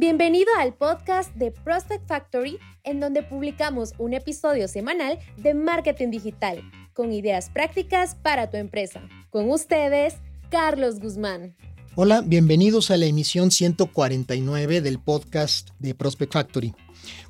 Bienvenido 0.00 0.48
al 0.58 0.74
podcast 0.74 1.34
de 1.34 1.50
Prospect 1.50 2.06
Factory, 2.06 2.58
en 2.84 3.00
donde 3.00 3.22
publicamos 3.22 3.94
un 3.98 4.14
episodio 4.14 4.68
semanal 4.68 5.18
de 5.36 5.54
marketing 5.54 6.10
digital 6.10 6.62
con 6.92 7.12
ideas 7.12 7.50
prácticas 7.50 8.14
para 8.14 8.48
tu 8.48 8.56
empresa. 8.56 9.02
Con 9.30 9.50
ustedes, 9.50 10.14
Carlos 10.50 11.00
Guzmán. 11.00 11.56
Hola, 11.96 12.22
bienvenidos 12.24 12.92
a 12.92 12.96
la 12.96 13.06
emisión 13.06 13.50
149 13.50 14.80
del 14.80 15.00
podcast 15.00 15.70
de 15.80 15.96
Prospect 15.96 16.32
Factory. 16.32 16.74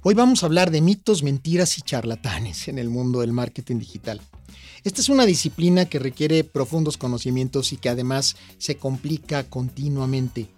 Hoy 0.03 0.13
vamos 0.13 0.43
a 0.43 0.47
hablar 0.47 0.71
de 0.71 0.83
mitos, 0.83 1.23
mentiras 1.23 1.79
y 1.79 1.81
charlatanes 1.81 2.69
en 2.69 2.79
el 2.79 2.91
mundo 2.91 3.21
del 3.21 3.33
marketing 3.33 3.79
digital. 3.79 4.21
Esta 4.85 5.01
es 5.01 5.09
una 5.09 5.27
disciplina 5.27 5.87
que 5.87 5.99
requiere 5.99 6.45
profundos 6.45 6.97
conocimientos 6.97 7.73
y 7.73 7.77
que 7.77 7.89
además 7.89 8.37
se 8.59 8.77
complica 8.77 9.45
continuamente. 9.45 10.49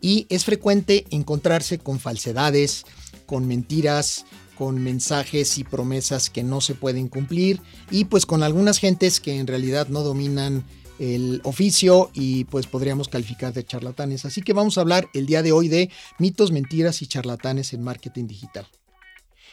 Y 0.00 0.26
es 0.28 0.44
frecuente 0.44 1.06
encontrarse 1.10 1.78
con 1.78 1.98
falsedades, 1.98 2.84
con 3.26 3.46
mentiras, 3.46 4.24
con 4.56 4.82
mensajes 4.82 5.58
y 5.58 5.64
promesas 5.64 6.30
que 6.30 6.42
no 6.42 6.60
se 6.60 6.74
pueden 6.74 7.08
cumplir 7.08 7.60
y 7.90 8.06
pues 8.06 8.26
con 8.26 8.42
algunas 8.42 8.78
gentes 8.78 9.20
que 9.20 9.38
en 9.38 9.46
realidad 9.46 9.88
no 9.88 10.02
dominan 10.02 10.64
el 10.98 11.40
oficio 11.44 12.10
y 12.12 12.44
pues 12.44 12.66
podríamos 12.66 13.08
calificar 13.08 13.52
de 13.52 13.64
charlatanes. 13.64 14.24
Así 14.24 14.42
que 14.42 14.52
vamos 14.52 14.76
a 14.76 14.80
hablar 14.80 15.08
el 15.14 15.26
día 15.26 15.42
de 15.42 15.52
hoy 15.52 15.68
de 15.68 15.90
mitos, 16.18 16.50
mentiras 16.50 17.02
y 17.02 17.06
charlatanes 17.06 17.72
en 17.72 17.82
marketing 17.82 18.26
digital. 18.26 18.66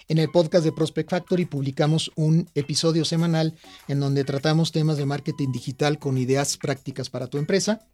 En 0.08 0.20
el 0.20 0.30
podcast 0.30 0.64
de 0.64 0.72
Prospect 0.72 1.10
Factory 1.10 1.46
publicamos 1.46 2.12
un 2.16 2.48
episodio 2.54 3.06
semanal 3.06 3.56
en 3.88 4.00
donde 4.00 4.24
tratamos 4.24 4.72
temas 4.72 4.98
de 4.98 5.08
marketing 5.08 5.52
digital 5.52 5.98
con 5.98 6.20
ideas 6.20 6.58
prácticas 6.58 7.10
para 7.10 7.26
tu 7.26 7.40
empresa. 7.40 7.88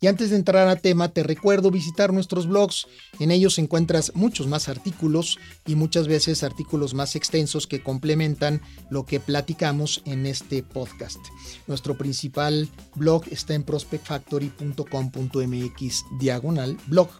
Y 0.00 0.06
antes 0.06 0.30
de 0.30 0.36
entrar 0.36 0.66
al 0.66 0.80
tema, 0.80 1.10
te 1.10 1.22
recuerdo 1.22 1.70
visitar 1.70 2.10
nuestros 2.12 2.46
blogs. 2.46 2.86
En 3.20 3.30
ellos 3.30 3.58
encuentras 3.58 4.12
muchos 4.14 4.46
más 4.46 4.70
artículos 4.70 5.38
y 5.66 5.74
muchas 5.74 6.08
veces 6.08 6.42
artículos 6.42 6.94
más 6.94 7.16
extensos 7.16 7.66
que 7.66 7.82
complementan 7.82 8.62
lo 8.88 9.04
que 9.04 9.20
platicamos 9.20 10.00
en 10.06 10.24
este 10.24 10.62
podcast. 10.62 11.20
Nuestro 11.66 11.98
principal 11.98 12.70
blog 12.94 13.24
está 13.30 13.52
en 13.54 13.64
prospectfactory.com.mx 13.64 16.04
diagonal 16.18 16.78
blog. 16.86 17.10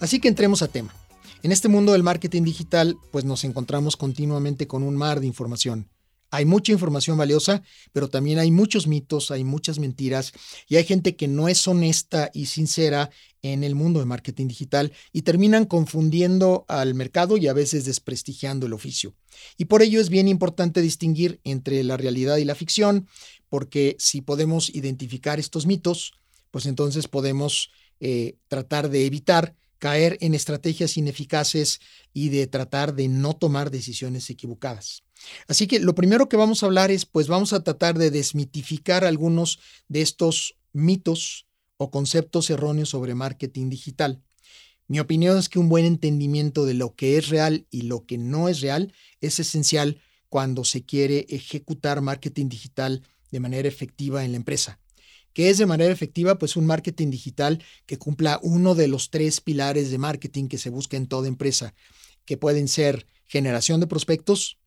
Así 0.00 0.18
que 0.18 0.28
entremos 0.28 0.62
a 0.62 0.68
tema. 0.68 0.94
En 1.46 1.52
este 1.52 1.68
mundo 1.68 1.92
del 1.92 2.02
marketing 2.02 2.42
digital, 2.42 2.98
pues 3.12 3.24
nos 3.24 3.44
encontramos 3.44 3.96
continuamente 3.96 4.66
con 4.66 4.82
un 4.82 4.96
mar 4.96 5.20
de 5.20 5.28
información. 5.28 5.88
Hay 6.32 6.44
mucha 6.44 6.72
información 6.72 7.16
valiosa, 7.16 7.62
pero 7.92 8.08
también 8.08 8.40
hay 8.40 8.50
muchos 8.50 8.88
mitos, 8.88 9.30
hay 9.30 9.44
muchas 9.44 9.78
mentiras 9.78 10.32
y 10.66 10.74
hay 10.74 10.82
gente 10.82 11.14
que 11.14 11.28
no 11.28 11.46
es 11.46 11.68
honesta 11.68 12.32
y 12.34 12.46
sincera 12.46 13.10
en 13.42 13.62
el 13.62 13.76
mundo 13.76 14.00
de 14.00 14.06
marketing 14.06 14.48
digital 14.48 14.92
y 15.12 15.22
terminan 15.22 15.66
confundiendo 15.66 16.64
al 16.66 16.94
mercado 16.94 17.36
y 17.36 17.46
a 17.46 17.52
veces 17.52 17.84
desprestigiando 17.84 18.66
el 18.66 18.72
oficio. 18.72 19.14
Y 19.56 19.66
por 19.66 19.82
ello 19.82 20.00
es 20.00 20.08
bien 20.08 20.26
importante 20.26 20.82
distinguir 20.82 21.40
entre 21.44 21.84
la 21.84 21.96
realidad 21.96 22.38
y 22.38 22.44
la 22.44 22.56
ficción, 22.56 23.06
porque 23.48 23.94
si 24.00 24.20
podemos 24.20 24.68
identificar 24.74 25.38
estos 25.38 25.64
mitos, 25.64 26.12
pues 26.50 26.66
entonces 26.66 27.06
podemos 27.06 27.70
eh, 28.00 28.36
tratar 28.48 28.90
de 28.90 29.06
evitar 29.06 29.54
caer 29.78 30.16
en 30.20 30.34
estrategias 30.34 30.96
ineficaces 30.96 31.80
y 32.12 32.30
de 32.30 32.46
tratar 32.46 32.94
de 32.94 33.08
no 33.08 33.34
tomar 33.34 33.70
decisiones 33.70 34.30
equivocadas. 34.30 35.02
Así 35.48 35.66
que 35.66 35.80
lo 35.80 35.94
primero 35.94 36.28
que 36.28 36.36
vamos 36.36 36.62
a 36.62 36.66
hablar 36.66 36.90
es, 36.90 37.06
pues 37.06 37.28
vamos 37.28 37.52
a 37.52 37.62
tratar 37.62 37.98
de 37.98 38.10
desmitificar 38.10 39.04
algunos 39.04 39.58
de 39.88 40.02
estos 40.02 40.56
mitos 40.72 41.46
o 41.76 41.90
conceptos 41.90 42.50
erróneos 42.50 42.90
sobre 42.90 43.14
marketing 43.14 43.68
digital. 43.68 44.22
Mi 44.88 45.00
opinión 45.00 45.36
es 45.36 45.48
que 45.48 45.58
un 45.58 45.68
buen 45.68 45.84
entendimiento 45.84 46.64
de 46.64 46.74
lo 46.74 46.94
que 46.94 47.18
es 47.18 47.28
real 47.28 47.66
y 47.70 47.82
lo 47.82 48.06
que 48.06 48.18
no 48.18 48.48
es 48.48 48.60
real 48.60 48.92
es 49.20 49.40
esencial 49.40 50.00
cuando 50.28 50.64
se 50.64 50.84
quiere 50.84 51.26
ejecutar 51.28 52.00
marketing 52.00 52.48
digital 52.48 53.02
de 53.30 53.40
manera 53.40 53.68
efectiva 53.68 54.24
en 54.24 54.32
la 54.32 54.36
empresa 54.36 54.78
que 55.36 55.50
es 55.50 55.58
de 55.58 55.66
manera 55.66 55.92
efectiva 55.92 56.38
pues 56.38 56.56
un 56.56 56.64
marketing 56.64 57.10
digital 57.10 57.62
que 57.84 57.98
cumpla 57.98 58.40
uno 58.42 58.74
de 58.74 58.88
los 58.88 59.10
tres 59.10 59.42
pilares 59.42 59.90
de 59.90 59.98
marketing 59.98 60.48
que 60.48 60.56
se 60.56 60.70
busca 60.70 60.96
en 60.96 61.08
toda 61.08 61.28
empresa, 61.28 61.74
que 62.24 62.38
pueden 62.38 62.68
ser 62.68 63.06
generación 63.26 63.78
de 63.80 63.86
prospectos 63.86 64.58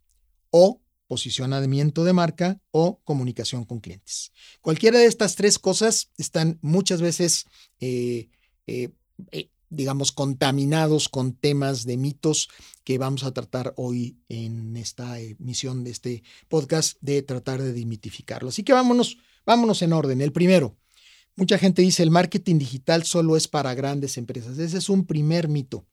o 0.52 0.80
posicionamiento 1.08 2.04
de 2.04 2.14
marca 2.14 2.62
o 2.70 3.00
comunicación 3.04 3.64
con 3.64 3.80
clientes. 3.80 4.32
Cualquiera 4.62 5.00
de 5.00 5.08
estas 5.08 5.34
tres 5.34 5.58
cosas 5.58 6.12
están 6.18 6.60
muchas 6.62 7.02
veces, 7.02 7.46
eh, 7.80 8.30
eh, 8.68 8.92
eh, 9.32 9.50
digamos, 9.72 10.12
contaminados 10.12 11.10
con 11.10 11.34
temas 11.34 11.84
de 11.88 11.98
mitos 11.98 12.48
que 12.84 13.00
vamos 13.00 13.24
a 13.24 13.32
tratar 13.32 13.74
hoy 13.76 14.20
en 14.30 14.78
esta 14.78 15.20
emisión 15.20 15.84
de 15.84 15.90
este 15.90 16.22
podcast 16.48 17.00
de 17.02 17.24
tratar 17.24 17.60
de 17.60 17.74
dimitificarlo. 17.74 18.50
Así 18.50 18.62
que 18.62 18.74
vámonos 18.74 19.18
Vámonos 19.46 19.82
en 19.82 19.94
orden. 19.94 20.22
El 20.22 20.32
primero, 20.32 20.78
mucha 21.36 21.58
gente 21.58 21.82
dice 21.82 22.04
el 22.04 22.12
marketing 22.12 22.58
digital 22.58 23.04
solo 23.04 23.38
es 23.38 23.48
para 23.48 23.74
grandes 23.74 24.18
empresas. 24.18 24.58
Ese 24.58 24.78
es 24.78 24.90
un 24.90 25.06
primer 25.06 25.48
mito. 25.48 25.86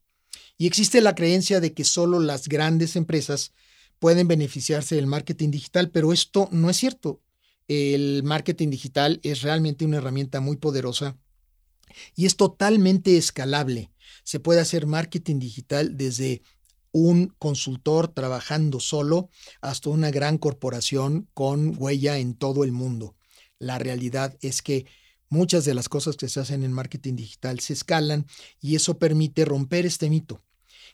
Y 0.59 0.67
existe 0.67 1.01
la 1.01 1.15
creencia 1.15 1.61
de 1.61 1.73
que 1.75 1.84
solo 1.84 2.19
las 2.21 2.49
grandes 2.49 2.97
empresas 2.97 3.53
pueden 3.99 4.29
beneficiarse 4.29 4.97
del 4.97 5.07
marketing 5.07 5.51
digital, 5.51 5.91
pero 5.91 6.12
esto 6.12 6.49
no 6.53 6.71
es 6.71 6.77
cierto. 6.77 7.21
El 7.69 8.23
marketing 8.23 8.71
digital 8.71 9.21
es 9.23 9.43
realmente 9.43 9.84
una 9.84 9.99
herramienta 9.99 10.41
muy 10.41 10.57
poderosa 10.57 11.19
y 12.15 12.27
es 12.27 12.37
totalmente 12.37 13.17
escalable. 13.17 13.91
Se 14.23 14.41
puede 14.41 14.61
hacer 14.61 14.87
marketing 14.87 15.39
digital 15.39 15.97
desde 15.97 16.43
un 16.93 17.34
consultor 17.39 18.09
trabajando 18.09 18.81
solo 18.81 19.28
hasta 19.61 19.91
una 19.91 20.11
gran 20.11 20.39
corporación 20.39 21.28
con 21.34 21.75
huella 21.77 22.19
en 22.19 22.34
todo 22.34 22.65
el 22.65 22.73
mundo. 22.73 23.17
La 23.59 23.78
realidad 23.78 24.37
es 24.41 24.62
que 24.62 24.87
muchas 25.28 25.65
de 25.65 25.75
las 25.75 25.89
cosas 25.89 26.17
que 26.17 26.28
se 26.28 26.41
hacen 26.41 26.62
en 26.62 26.72
marketing 26.72 27.17
digital 27.17 27.61
se 27.61 27.72
escalan 27.72 28.27
y 28.61 28.77
eso 28.77 28.99
permite 28.99 29.44
romper 29.44 29.87
este 29.87 30.11
mito. 30.11 30.43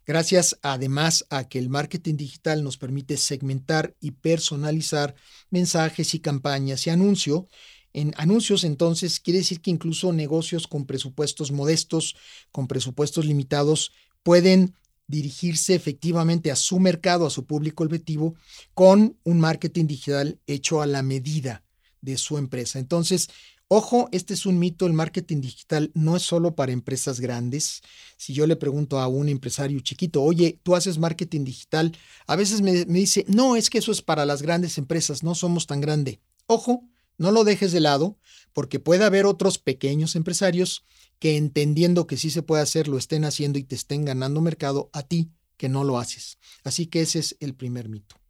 Gracias 0.06 0.59
además 0.62 1.27
a 1.31 1.49
que 1.49 1.59
el 1.59 1.69
marketing 1.69 2.17
digital 2.17 2.65
nos 2.65 2.77
permite 2.77 3.17
segmentar 3.17 3.95
y 4.01 4.12
personalizar 4.12 5.15
mensajes 5.51 6.15
y 6.15 6.21
campañas 6.21 6.87
y 6.87 6.91
anuncio, 6.91 7.47
en 7.93 8.15
anuncios 8.17 8.65
entonces 8.65 9.21
quiere 9.21 9.41
decir 9.41 9.61
que 9.61 9.71
incluso 9.71 10.12
negocios 10.12 10.67
con 10.67 10.87
presupuestos 10.87 11.53
modestos, 11.53 12.17
con 12.51 12.67
presupuestos 12.67 13.27
limitados, 13.27 13.93
pueden 14.22 14.75
dirigirse 15.06 15.75
efectivamente 15.75 16.51
a 16.51 16.56
su 16.56 16.81
mercado, 16.81 17.27
a 17.27 17.31
su 17.31 17.45
público 17.45 17.84
objetivo, 17.84 18.34
con 18.72 19.19
un 19.25 19.41
marketing 19.41 19.87
digital 19.87 20.41
hecho 20.47 20.81
a 20.81 20.87
la 20.87 21.03
medida 21.03 21.62
de 22.03 22.19
su 22.19 22.37
empresa. 22.37 22.79
Entonces, 22.79 23.31
ojo, 23.69 24.09
este 24.13 24.35
es 24.35 24.45
un 24.45 24.59
mito, 24.59 24.87
el 24.87 24.93
marketing 24.93 25.41
digital 25.41 25.91
no 25.95 26.17
es 26.17 26.23
solo 26.23 26.55
para 26.55 26.72
empresas 26.72 27.21
grandes. 27.21 27.81
Si 28.19 28.34
yo 28.34 28.47
le 28.47 28.57
pregunto 28.57 29.01
a 29.01 29.09
un 29.09 29.31
empresario 29.31 29.81
chiquito, 29.81 30.22
oye, 30.22 30.60
tú 30.63 30.77
haces 30.77 30.99
marketing 30.99 31.45
digital, 31.45 31.97
a 32.27 32.37
veces 32.37 32.60
me, 32.60 32.84
dice, 32.84 33.25
no, 33.28 33.57
es 33.57 33.71
que 33.71 33.78
eso 33.78 33.91
es 33.91 34.03
para 34.03 34.27
las 34.27 34.43
grandes 34.43 34.77
empresas, 34.77 35.22
no 35.22 35.34
somos 35.34 35.66
tan 35.66 35.81
grande. 35.81 36.21
Ojo, 36.47 36.84
no 37.16 37.31
lo 37.31 37.45
dejes 37.45 37.72
de 37.72 37.81
lado, 37.81 38.19
porque 38.53 38.81
puede 38.81 39.05
haber 39.05 39.25
otros 39.25 39.59
pequeños 39.59 40.16
empresarios 40.16 40.84
que 41.19 41.37
entendiendo 41.37 42.07
que 42.07 42.16
sí 42.16 42.31
se 42.31 42.43
puede 42.43 42.63
hacer, 42.63 42.89
lo 42.89 42.98
estén 42.98 43.25
haciendo 43.25 43.59
y 43.59 43.65
te 43.65 43.77
estén 43.77 44.05
ganando 44.05 44.41
mercado 44.41 44.91
a 44.93 45.03
ti 45.03 45.31
que 45.57 45.69
no 45.69 45.84
lo 45.84 45.98
haces. 45.98 46.39
Así 46.65 46.87
que 46.87 47.01
ese 47.01 47.21
es 47.21 47.37
el 47.39 47.55
primer 47.55 47.89
mito. 47.89 48.22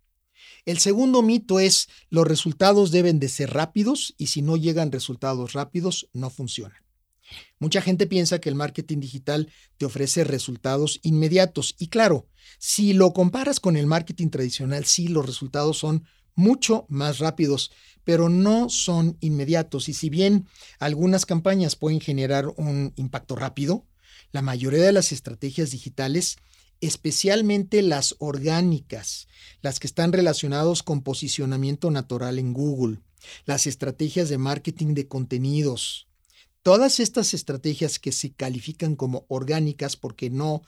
El 0.64 0.79
segundo 0.79 1.23
mito 1.23 1.59
es 1.59 1.88
los 2.09 2.26
resultados 2.26 2.93
deben 2.93 3.19
de 3.19 3.29
ser 3.29 3.50
rápidos 3.50 4.14
y 4.17 4.29
si 4.29 4.43
no 4.43 4.56
llegan 4.56 4.93
resultados 4.93 5.55
rápidos 5.55 6.09
no 6.12 6.31
funcionan. 6.31 6.79
Mucha 7.59 7.81
gente 7.81 8.06
piensa 8.06 8.41
que 8.41 8.49
el 8.49 8.55
marketing 8.55 9.00
digital 9.00 9.50
te 9.79 9.87
ofrece 9.87 10.23
resultados 10.25 11.00
inmediatos 11.03 11.75
y 11.79 11.88
claro, 11.88 12.29
si 12.59 12.93
lo 12.93 13.12
comparas 13.12 13.59
con 13.59 13.76
el 13.76 13.87
marketing 13.87 14.29
tradicional, 14.29 14.85
sí, 14.85 15.09
los 15.09 15.26
resultados 15.26 15.79
son 15.79 16.05
mucho 16.35 16.87
más 16.88 17.19
rápidos, 17.19 17.73
pero 18.05 18.29
no 18.29 18.69
son 18.69 19.17
inmediatos. 19.20 19.88
Y 19.88 19.94
si 19.94 20.11
bien 20.11 20.47
algunas 20.79 21.26
campañas 21.26 21.76
pueden 21.76 22.00
generar 22.00 22.49
un 22.56 22.93
impacto 22.97 23.37
rápido, 23.37 23.87
la 24.32 24.43
mayoría 24.43 24.82
de 24.82 24.93
las 24.93 25.12
estrategias 25.12 25.70
digitales, 25.70 26.37
especialmente 26.82 27.81
las 27.81 28.17
orgánicas, 28.19 29.29
las 29.62 29.79
que 29.81 29.87
están 29.87 30.12
relacionadas 30.12 30.82
con 30.82 31.02
posicionamiento 31.02 31.90
natural 31.90 32.38
en 32.38 32.52
Google, 32.52 33.00
las 33.46 33.67
estrategias 33.69 34.29
de 34.29 34.37
marketing 34.37 34.94
de 34.94 35.06
contenidos, 35.06 36.08
todas 36.62 37.00
estas 37.00 37.34
estrategias 37.34 38.00
que 38.00 38.11
se 38.11 38.32
califican 38.32 38.96
como 38.96 39.25
orgánicas 39.29 39.96
porque 39.96 40.29
no 40.29 40.62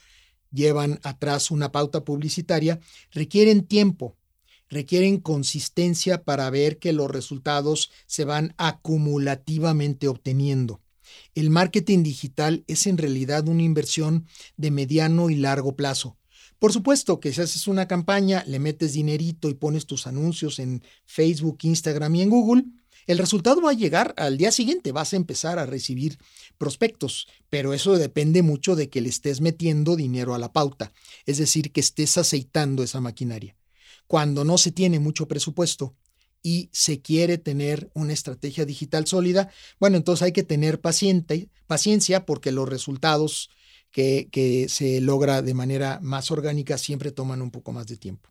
llevan 0.53 1.01
atrás 1.03 1.51
una 1.51 1.73
pauta 1.73 2.05
publicitaria, 2.05 2.79
requieren 3.11 3.67
tiempo, 3.67 4.17
requieren 4.69 5.19
consistencia 5.19 6.23
para 6.23 6.49
ver 6.49 6.79
que 6.79 6.93
los 6.93 7.11
resultados 7.11 7.91
se 8.07 8.25
van 8.25 8.55
acumulativamente 8.57 10.07
obteniendo. 10.07 10.84
El 11.35 11.51
marketing 11.51 12.03
digital 12.03 12.65
es 12.67 12.87
en 12.87 12.99
realidad 12.99 13.49
una 13.49 13.63
inversión 13.63 14.27
de 14.57 14.71
mediano 14.71 15.31
y 15.31 15.37
largo 15.37 15.77
plazo. 15.77 16.17
Por 16.59 16.73
supuesto 16.73 17.21
que 17.21 17.33
si 17.33 17.41
haces 17.41 17.67
una 17.69 17.89
campaña, 17.89 18.45
le 18.47 18.59
metes 18.59 18.95
dinerito 18.95 19.51
y 19.51 19.55
pones 19.55 19.87
tus 19.87 20.07
anuncios 20.07 20.59
en 20.59 20.83
Facebook, 21.05 21.59
Instagram 21.63 22.15
y 22.15 22.23
en 22.23 22.31
Google, 22.31 22.65
el 23.07 23.19
resultado 23.19 23.61
va 23.61 23.71
a 23.71 23.75
llegar 23.75 24.15
al 24.17 24.39
día 24.39 24.51
siguiente, 24.51 24.93
vas 24.93 25.13
a 25.13 25.17
empezar 25.17 25.59
a 25.59 25.67
recibir 25.67 26.19
prospectos, 26.57 27.29
pero 27.51 27.75
eso 27.75 27.99
depende 27.99 28.43
mucho 28.43 28.77
de 28.77 28.89
que 28.89 29.03
le 29.03 29.11
estés 29.11 29.43
metiendo 29.43 29.95
dinero 29.95 30.35
a 30.35 30.39
la 30.39 30.53
pauta, 30.53 30.93
es 31.27 31.37
decir, 31.37 31.71
que 31.71 31.81
estés 31.81 32.17
aceitando 32.17 32.83
esa 32.83 33.01
maquinaria. 33.01 33.57
Cuando 34.07 34.45
no 34.45 34.57
se 34.57 34.73
tiene 34.73 35.01
mucho 35.01 35.29
presupuesto 35.29 35.95
y 36.45 36.69
se 36.73 37.01
quiere 37.01 37.39
tener 37.39 37.91
una 37.95 38.13
estrategia 38.13 38.67
digital 38.67 39.07
sólida, 39.07 39.51
bueno, 39.81 39.97
entonces 39.97 40.25
hay 40.25 40.33
que 40.33 40.43
tener 40.43 40.79
paciencia 40.79 42.27
porque 42.27 42.53
los 42.53 42.69
resultados 42.69 43.49
que, 43.91 44.29
que 44.31 44.69
se 44.69 45.01
logra 45.01 45.41
de 45.41 45.55
manera 45.55 46.01
más 46.03 46.31
orgánica 46.31 46.77
siempre 46.77 47.13
toman 47.13 47.41
un 47.41 47.51
poco 47.51 47.73
más 47.73 47.87
de 47.87 47.97
tiempo. 47.97 48.29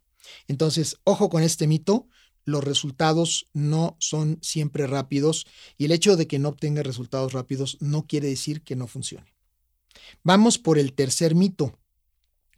Entonces, 0.48 1.00
ojo 1.04 1.30
con 1.30 1.42
este 1.42 1.66
mito, 1.66 2.08
los 2.46 2.64
resultados 2.64 3.48
no 3.52 3.98
son 4.00 4.38
siempre 4.44 4.86
rápidos 4.86 5.48
y 5.78 5.86
el 5.86 5.92
hecho 5.92 6.16
de 6.16 6.28
que 6.28 6.38
no 6.38 6.50
obtenga 6.50 6.84
resultados 6.84 7.34
rápidos 7.34 7.78
no 7.80 8.06
quiere 8.06 8.28
decir 8.28 8.62
que 8.62 8.76
no 8.76 8.86
funcione. 8.86 9.34
Vamos 10.24 10.60
por 10.60 10.78
el 10.78 10.94
tercer 10.94 11.34
mito. 11.34 11.80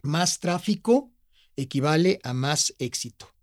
Más 0.01 0.39
tráfico 0.39 1.11
equivale 1.55 2.19
a 2.23 2.33
más 2.33 2.75
éxito. 2.77 3.34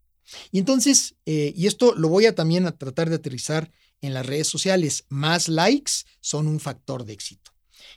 Y 0.50 0.58
entonces, 0.58 1.16
eh, 1.26 1.52
y 1.56 1.66
esto 1.66 1.94
lo 1.94 2.08
voy 2.08 2.26
a 2.26 2.34
también 2.34 2.66
a 2.66 2.76
tratar 2.76 3.08
de 3.08 3.16
aterrizar 3.16 3.70
en 4.00 4.14
las 4.14 4.26
redes 4.26 4.48
sociales, 4.48 5.04
más 5.08 5.48
likes 5.48 5.92
son 6.20 6.46
un 6.46 6.60
factor 6.60 7.04
de 7.04 7.12
éxito. 7.12 7.52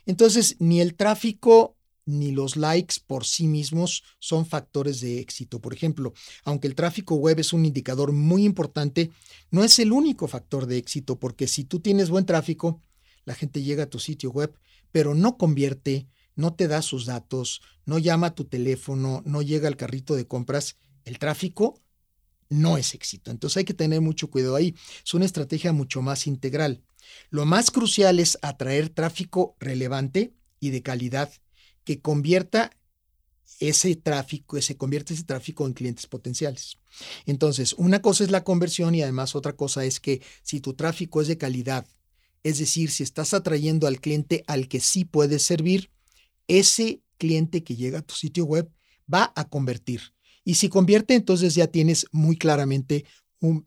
Entonces, 0.06 0.56
ni 0.58 0.80
el 0.80 0.94
tráfico 0.94 1.76
ni 2.06 2.30
los 2.30 2.56
likes 2.56 2.96
por 3.04 3.24
sí 3.24 3.48
mismos 3.48 4.04
son 4.20 4.46
factores 4.46 5.00
de 5.00 5.18
éxito. 5.18 5.60
Por 5.60 5.74
ejemplo, 5.74 6.14
aunque 6.44 6.68
el 6.68 6.76
tráfico 6.76 7.16
web 7.16 7.40
es 7.40 7.52
un 7.52 7.66
indicador 7.66 8.12
muy 8.12 8.44
importante, 8.44 9.10
no 9.50 9.64
es 9.64 9.78
el 9.80 9.92
único 9.92 10.28
factor 10.28 10.66
de 10.66 10.78
éxito, 10.78 11.18
porque 11.18 11.48
si 11.48 11.64
tú 11.64 11.80
tienes 11.80 12.08
buen 12.08 12.24
tráfico, 12.24 12.80
la 13.24 13.34
gente 13.34 13.62
llega 13.62 13.84
a 13.84 13.90
tu 13.90 13.98
sitio 13.98 14.30
web, 14.30 14.56
pero 14.92 15.14
no 15.14 15.36
convierte, 15.36 16.06
no 16.36 16.54
te 16.54 16.68
da 16.68 16.80
sus 16.80 17.06
datos, 17.06 17.60
no 17.84 17.98
llama 17.98 18.28
a 18.28 18.34
tu 18.34 18.44
teléfono, 18.44 19.22
no 19.26 19.42
llega 19.42 19.66
al 19.66 19.76
carrito 19.76 20.14
de 20.14 20.28
compras, 20.28 20.76
el 21.04 21.18
tráfico 21.18 21.82
no 22.48 22.78
es 22.78 22.94
éxito. 22.94 23.30
Entonces 23.30 23.58
hay 23.58 23.64
que 23.64 23.74
tener 23.74 24.00
mucho 24.00 24.30
cuidado 24.30 24.56
ahí. 24.56 24.74
Es 25.04 25.14
una 25.14 25.24
estrategia 25.24 25.72
mucho 25.72 26.02
más 26.02 26.26
integral. 26.26 26.82
Lo 27.30 27.44
más 27.46 27.70
crucial 27.70 28.18
es 28.18 28.38
atraer 28.42 28.88
tráfico 28.88 29.56
relevante 29.60 30.32
y 30.60 30.70
de 30.70 30.82
calidad 30.82 31.30
que 31.84 32.00
convierta 32.00 32.70
ese 33.60 33.94
tráfico, 33.96 34.60
se 34.60 34.76
convierte 34.76 35.14
ese 35.14 35.24
tráfico 35.24 35.66
en 35.66 35.72
clientes 35.72 36.06
potenciales. 36.06 36.78
Entonces, 37.26 37.74
una 37.74 38.02
cosa 38.02 38.24
es 38.24 38.30
la 38.30 38.44
conversión 38.44 38.94
y 38.94 39.02
además 39.02 39.34
otra 39.34 39.54
cosa 39.54 39.84
es 39.84 40.00
que 40.00 40.20
si 40.42 40.60
tu 40.60 40.74
tráfico 40.74 41.20
es 41.20 41.28
de 41.28 41.38
calidad, 41.38 41.86
es 42.42 42.58
decir, 42.58 42.90
si 42.90 43.02
estás 43.02 43.34
atrayendo 43.34 43.86
al 43.86 44.00
cliente 44.00 44.44
al 44.46 44.68
que 44.68 44.80
sí 44.80 45.04
puedes 45.04 45.42
servir, 45.42 45.90
ese 46.48 47.02
cliente 47.18 47.64
que 47.64 47.76
llega 47.76 48.00
a 48.00 48.02
tu 48.02 48.14
sitio 48.14 48.44
web 48.44 48.70
va 49.12 49.32
a 49.34 49.48
convertir. 49.48 50.15
Y 50.46 50.54
si 50.54 50.68
convierte, 50.68 51.14
entonces 51.14 51.56
ya 51.56 51.66
tienes 51.66 52.06
muy 52.12 52.36
claramente 52.36 53.04
un... 53.40 53.64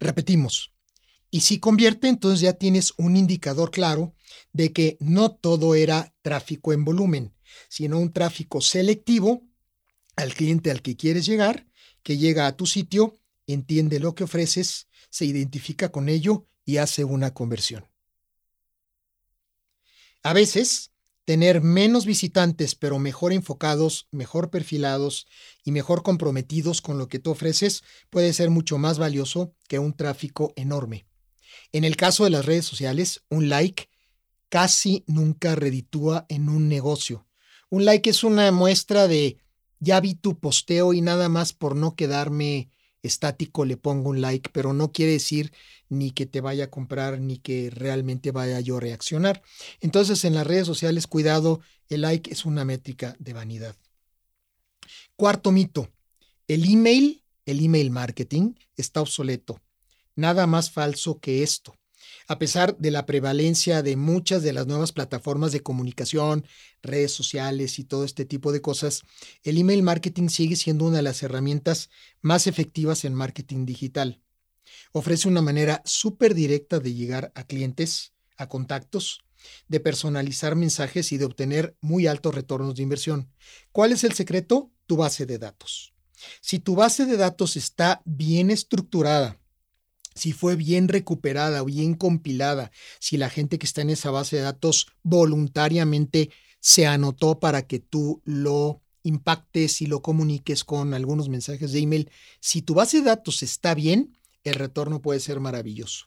Repetimos. 0.00 0.74
Y 1.30 1.42
si 1.42 1.60
convierte, 1.60 2.08
entonces 2.08 2.40
ya 2.40 2.54
tienes 2.54 2.94
un 2.96 3.16
indicador 3.16 3.70
claro 3.70 4.12
de 4.52 4.72
que 4.72 4.96
no 4.98 5.36
todo 5.36 5.76
era 5.76 6.12
tráfico 6.22 6.72
en 6.72 6.84
volumen, 6.84 7.36
sino 7.68 8.00
un 8.00 8.12
tráfico 8.12 8.60
selectivo 8.60 9.44
al 10.16 10.34
cliente 10.34 10.72
al 10.72 10.82
que 10.82 10.96
quieres 10.96 11.24
llegar, 11.24 11.68
que 12.02 12.18
llega 12.18 12.48
a 12.48 12.56
tu 12.56 12.66
sitio, 12.66 13.16
entiende 13.46 14.00
lo 14.00 14.16
que 14.16 14.24
ofreces, 14.24 14.88
se 15.10 15.26
identifica 15.26 15.92
con 15.92 16.08
ello 16.08 16.48
y 16.64 16.78
hace 16.78 17.04
una 17.04 17.32
conversión. 17.32 17.88
A 20.24 20.32
veces, 20.32 20.90
tener 21.26 21.60
menos 21.60 22.06
visitantes, 22.06 22.76
pero 22.76 23.00
mejor 23.00 23.32
enfocados, 23.32 24.06
mejor 24.12 24.48
perfilados 24.48 25.26
y 25.64 25.72
mejor 25.72 26.04
comprometidos 26.04 26.80
con 26.80 26.98
lo 26.98 27.08
que 27.08 27.18
tú 27.18 27.32
ofreces 27.32 27.82
puede 28.10 28.32
ser 28.32 28.48
mucho 28.48 28.78
más 28.78 28.98
valioso 28.98 29.52
que 29.68 29.80
un 29.80 29.92
tráfico 29.92 30.52
enorme. 30.56 31.04
En 31.72 31.84
el 31.84 31.96
caso 31.96 32.24
de 32.24 32.30
las 32.30 32.46
redes 32.46 32.64
sociales, 32.64 33.24
un 33.28 33.48
like 33.48 33.90
casi 34.48 35.02
nunca 35.08 35.56
reditúa 35.56 36.26
en 36.28 36.48
un 36.48 36.68
negocio. 36.68 37.26
Un 37.70 37.84
like 37.84 38.08
es 38.08 38.22
una 38.22 38.52
muestra 38.52 39.08
de 39.08 39.38
ya 39.80 40.00
vi 40.00 40.14
tu 40.14 40.38
posteo 40.38 40.94
y 40.94 41.00
nada 41.00 41.28
más 41.28 41.52
por 41.52 41.74
no 41.74 41.96
quedarme 41.96 42.70
estático 43.06 43.64
le 43.64 43.76
pongo 43.76 44.10
un 44.10 44.20
like, 44.20 44.50
pero 44.52 44.72
no 44.72 44.92
quiere 44.92 45.12
decir 45.12 45.52
ni 45.88 46.10
que 46.10 46.26
te 46.26 46.40
vaya 46.40 46.64
a 46.64 46.70
comprar 46.70 47.20
ni 47.20 47.38
que 47.38 47.70
realmente 47.70 48.30
vaya 48.32 48.60
yo 48.60 48.76
a 48.76 48.80
reaccionar. 48.80 49.42
Entonces 49.80 50.24
en 50.24 50.34
las 50.34 50.46
redes 50.46 50.66
sociales, 50.66 51.06
cuidado, 51.06 51.60
el 51.88 52.02
like 52.02 52.30
es 52.30 52.44
una 52.44 52.64
métrica 52.64 53.16
de 53.18 53.32
vanidad. 53.32 53.76
Cuarto 55.16 55.52
mito, 55.52 55.88
el 56.48 56.70
email, 56.70 57.22
el 57.46 57.64
email 57.64 57.90
marketing 57.90 58.54
está 58.76 59.00
obsoleto. 59.00 59.60
Nada 60.14 60.46
más 60.46 60.70
falso 60.70 61.20
que 61.20 61.42
esto. 61.42 61.74
A 62.28 62.38
pesar 62.38 62.76
de 62.78 62.90
la 62.90 63.06
prevalencia 63.06 63.82
de 63.82 63.94
muchas 63.94 64.42
de 64.42 64.52
las 64.52 64.66
nuevas 64.66 64.90
plataformas 64.90 65.52
de 65.52 65.62
comunicación, 65.62 66.44
redes 66.82 67.12
sociales 67.12 67.78
y 67.78 67.84
todo 67.84 68.04
este 68.04 68.24
tipo 68.24 68.50
de 68.50 68.60
cosas, 68.60 69.02
el 69.44 69.58
email 69.58 69.84
marketing 69.84 70.28
sigue 70.28 70.56
siendo 70.56 70.86
una 70.86 70.96
de 70.96 71.02
las 71.02 71.22
herramientas 71.22 71.88
más 72.22 72.48
efectivas 72.48 73.04
en 73.04 73.14
marketing 73.14 73.64
digital. 73.64 74.20
Ofrece 74.90 75.28
una 75.28 75.40
manera 75.40 75.82
súper 75.84 76.34
directa 76.34 76.80
de 76.80 76.94
llegar 76.94 77.30
a 77.36 77.44
clientes, 77.44 78.12
a 78.36 78.48
contactos, 78.48 79.20
de 79.68 79.78
personalizar 79.78 80.56
mensajes 80.56 81.12
y 81.12 81.18
de 81.18 81.26
obtener 81.26 81.76
muy 81.80 82.08
altos 82.08 82.34
retornos 82.34 82.74
de 82.74 82.82
inversión. 82.82 83.30
¿Cuál 83.70 83.92
es 83.92 84.02
el 84.02 84.14
secreto? 84.14 84.72
Tu 84.86 84.96
base 84.96 85.26
de 85.26 85.38
datos. 85.38 85.94
Si 86.40 86.58
tu 86.58 86.74
base 86.74 87.06
de 87.06 87.16
datos 87.16 87.56
está 87.56 88.02
bien 88.04 88.50
estructurada, 88.50 89.38
si 90.16 90.32
fue 90.32 90.56
bien 90.56 90.88
recuperada 90.88 91.62
o 91.62 91.66
bien 91.66 91.94
compilada, 91.94 92.72
si 92.98 93.16
la 93.16 93.30
gente 93.30 93.58
que 93.58 93.66
está 93.66 93.82
en 93.82 93.90
esa 93.90 94.10
base 94.10 94.36
de 94.36 94.42
datos 94.42 94.88
voluntariamente 95.02 96.30
se 96.58 96.86
anotó 96.86 97.38
para 97.38 97.66
que 97.66 97.78
tú 97.78 98.22
lo 98.24 98.80
impactes 99.02 99.82
y 99.82 99.86
lo 99.86 100.02
comuniques 100.02 100.64
con 100.64 100.94
algunos 100.94 101.28
mensajes 101.28 101.70
de 101.70 101.78
email, 101.78 102.10
si 102.40 102.62
tu 102.62 102.74
base 102.74 102.98
de 102.98 103.04
datos 103.04 103.42
está 103.42 103.74
bien, 103.74 104.16
el 104.42 104.54
retorno 104.54 105.00
puede 105.00 105.20
ser 105.20 105.38
maravilloso. 105.38 106.06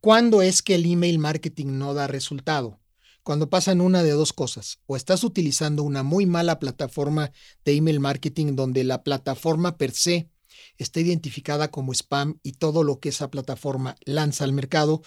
¿Cuándo 0.00 0.40
es 0.40 0.62
que 0.62 0.76
el 0.76 0.86
email 0.86 1.18
marketing 1.18 1.78
no 1.78 1.94
da 1.94 2.06
resultado? 2.06 2.80
Cuando 3.22 3.50
pasan 3.50 3.80
una 3.80 4.02
de 4.02 4.10
dos 4.10 4.32
cosas, 4.32 4.80
o 4.86 4.96
estás 4.96 5.22
utilizando 5.22 5.82
una 5.82 6.02
muy 6.02 6.26
mala 6.26 6.58
plataforma 6.58 7.30
de 7.64 7.74
email 7.74 8.00
marketing 8.00 8.56
donde 8.56 8.82
la 8.82 9.04
plataforma 9.04 9.76
per 9.76 9.92
se 9.92 10.28
está 10.78 11.00
identificada 11.00 11.70
como 11.70 11.92
spam 11.92 12.38
y 12.42 12.52
todo 12.52 12.82
lo 12.82 13.00
que 13.00 13.10
esa 13.10 13.30
plataforma 13.30 13.96
lanza 14.04 14.44
al 14.44 14.52
mercado, 14.52 15.02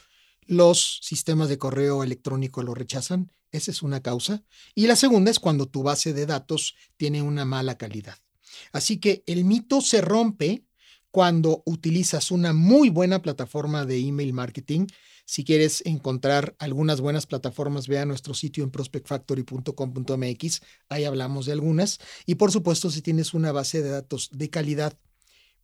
los 0.45 0.99
sistemas 1.01 1.49
de 1.49 1.57
correo 1.57 2.03
electrónico 2.03 2.63
lo 2.63 2.73
rechazan. 2.73 3.31
Esa 3.51 3.71
es 3.71 3.81
una 3.81 4.01
causa. 4.01 4.43
Y 4.73 4.87
la 4.87 4.95
segunda 4.95 5.31
es 5.31 5.39
cuando 5.39 5.67
tu 5.67 5.81
base 5.83 6.13
de 6.13 6.25
datos 6.25 6.75
tiene 6.97 7.21
una 7.21 7.45
mala 7.45 7.77
calidad. 7.77 8.17
Así 8.71 8.97
que 8.97 9.23
el 9.25 9.45
mito 9.45 9.81
se 9.81 10.01
rompe 10.01 10.65
cuando 11.15 11.63
utilizas 11.65 12.29
una 12.29 12.51
muy 12.51 12.89
buena 12.89 13.21
plataforma 13.21 13.85
de 13.85 13.99
email 13.99 14.33
marketing, 14.33 14.87
Si 15.27 15.43
quieres 15.43 15.81
encontrar 15.85 16.55
algunas 16.59 17.01
buenas 17.01 17.25
plataformas, 17.25 17.87
ve 17.87 17.97
a 17.97 18.05
nuestro 18.05 18.35
sitio 18.35 18.63
en 18.63 18.69
prospectfactory.com.mx, 18.69 20.61
ahí 20.89 21.03
hablamos 21.03 21.47
de 21.47 21.53
algunas. 21.53 21.99
Y 22.27 22.35
por 22.35 22.51
supuesto, 22.51 22.91
si 22.91 23.01
tienes 23.01 23.33
una 23.33 23.51
base 23.51 23.81
de 23.81 23.89
datos 23.89 24.29
de 24.33 24.49
calidad 24.51 24.99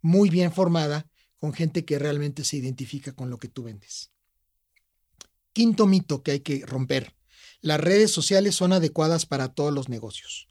muy 0.02 0.30
bien 0.30 0.52
formada, 0.52 1.08
con 1.38 1.54
gente 1.54 1.86
que 1.86 1.98
realmente 1.98 2.44
se 2.44 2.58
identifica 2.58 3.14
con 3.14 3.30
lo 3.30 3.40
que 3.40 3.48
tú 3.48 3.64
vendes. 3.64 4.12
Quinto 5.54 5.88
mito 5.88 6.22
que 6.22 6.32
hay 6.32 6.40
que 6.42 6.64
romper. 6.66 7.16
Las 7.62 7.80
redes 7.80 8.12
sociales 8.12 8.56
son 8.56 8.74
adecuadas 8.74 9.26
para 9.26 9.50
todos 9.50 9.74
los 9.74 9.90
negocios. 9.90 10.48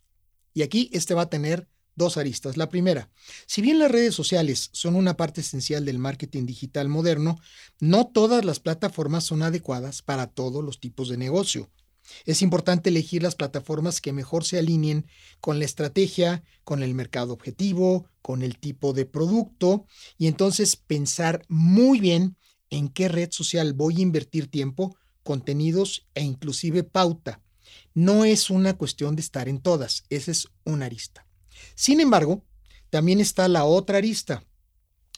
Y 0.53 0.63
aquí 0.63 0.91
este 0.93 1.15
va 1.15 1.23
a 1.23 1.31
tener 1.31 1.69
dos 1.95 2.17
aristas. 2.17 2.57
La 2.57 2.69
primera, 2.69 3.11
si 3.47 3.63
bien 3.63 3.79
las 3.79 3.91
redes 3.91 4.15
sociales 4.15 4.71
son 4.73 4.97
una 4.97 5.17
parte 5.17 5.43
esencial 5.43 5.85
del 5.85 5.99
marketing 5.99 6.47
digital 6.47 6.89
moderno, 6.89 7.39
no 7.79 8.07
todas 8.07 8.45
las 8.45 8.59
plataformas 8.59 9.25
son 9.25 9.43
adecuadas 9.43 10.03
para 10.03 10.27
todos 10.27 10.65
los 10.65 10.81
tipos 10.81 11.09
de 11.09 11.17
negocio. 11.17 11.71
Es 12.25 12.43
importante 12.43 12.91
elegir 12.91 13.23
las 13.23 13.35
plataformas 13.35 14.01
que 14.01 14.13
mejor 14.13 14.45
se 14.45 14.59
alineen 14.59 15.07
con 15.41 15.59
la 15.59 15.65
estrategia, 15.65 16.43
con 16.65 16.83
el 16.83 16.95
mercado 16.95 17.33
objetivo, 17.33 18.07
con 18.23 18.43
el 18.43 18.59
tipo 18.59 18.93
de 18.93 19.07
producto 19.07 19.87
y 20.19 20.27
entonces 20.27 20.77
pensar 20.77 21.45
muy 21.49 22.01
bien 22.01 22.37
en 22.71 22.89
qué 22.89 23.09
red 23.09 23.31
social 23.33 23.73
voy 23.73 23.99
a 23.99 24.03
invertir 24.03 24.49
tiempo, 24.49 24.97
contenidos 25.23 26.07
e 26.15 26.23
inclusive 26.23 26.85
pauta. 26.85 27.41
No 27.95 28.25
es 28.25 28.51
una 28.51 28.77
cuestión 28.77 29.17
de 29.17 29.23
estar 29.23 29.49
en 29.49 29.61
todas, 29.61 30.05
esa 30.11 30.31
es 30.31 30.49
una 30.65 30.87
arista. 30.87 31.27
Sin 31.75 32.01
embargo, 32.01 32.45
también 32.91 33.21
está 33.21 33.49
la 33.49 33.65
otra 33.65 33.99
arista. 33.99 34.45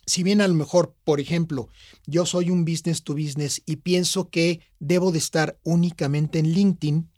Si 0.06 0.23
bien 0.23 0.40
a 0.40 0.49
lo 0.49 0.54
mejor, 0.54 0.97
por 1.04 1.21
ejemplo, 1.21 1.68
yo 2.06 2.26
soy 2.26 2.50
un 2.50 2.64
business 2.64 3.04
to 3.04 3.14
business 3.14 3.62
y 3.66 3.76
pienso 3.76 4.30
que 4.30 4.61
debo 4.80 5.12
de 5.12 5.18
estar 5.18 5.59
únicamente 5.62 6.38
en 6.38 6.52
LinkedIn, 6.52 7.11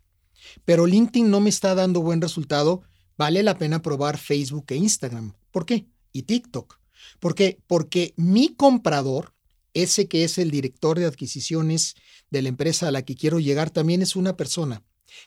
pero 0.64 0.86
LinkedIn 0.86 1.30
no 1.30 1.40
me 1.40 1.48
está 1.48 1.74
dando 1.74 2.02
buen 2.02 2.20
resultado, 2.20 2.82
vale 3.16 3.42
la 3.42 3.56
pena 3.56 3.80
probar 3.80 4.18
Facebook 4.18 4.66
e 4.68 4.76
Instagram. 4.76 5.34
¿Por 5.50 5.64
qué? 5.64 5.86
Y 6.12 6.22
TikTok. 6.22 6.78
¿Por 7.20 7.34
qué? 7.34 7.58
Porque 7.66 8.12
mi 8.16 8.54
comprador, 8.54 9.34
ese 9.72 10.06
que 10.06 10.24
es 10.24 10.38
el 10.38 10.50
director 10.50 10.98
de 10.98 11.06
adquisiciones 11.06 11.94
de 12.30 12.42
la 12.42 12.48
empresa 12.48 12.88
a 12.88 12.90
la 12.90 13.02
que 13.02 13.14
quiero 13.14 13.40
llegar, 13.40 13.70
también 13.70 14.02
es 14.02 14.14
una 14.14 14.36
persona 14.36 14.82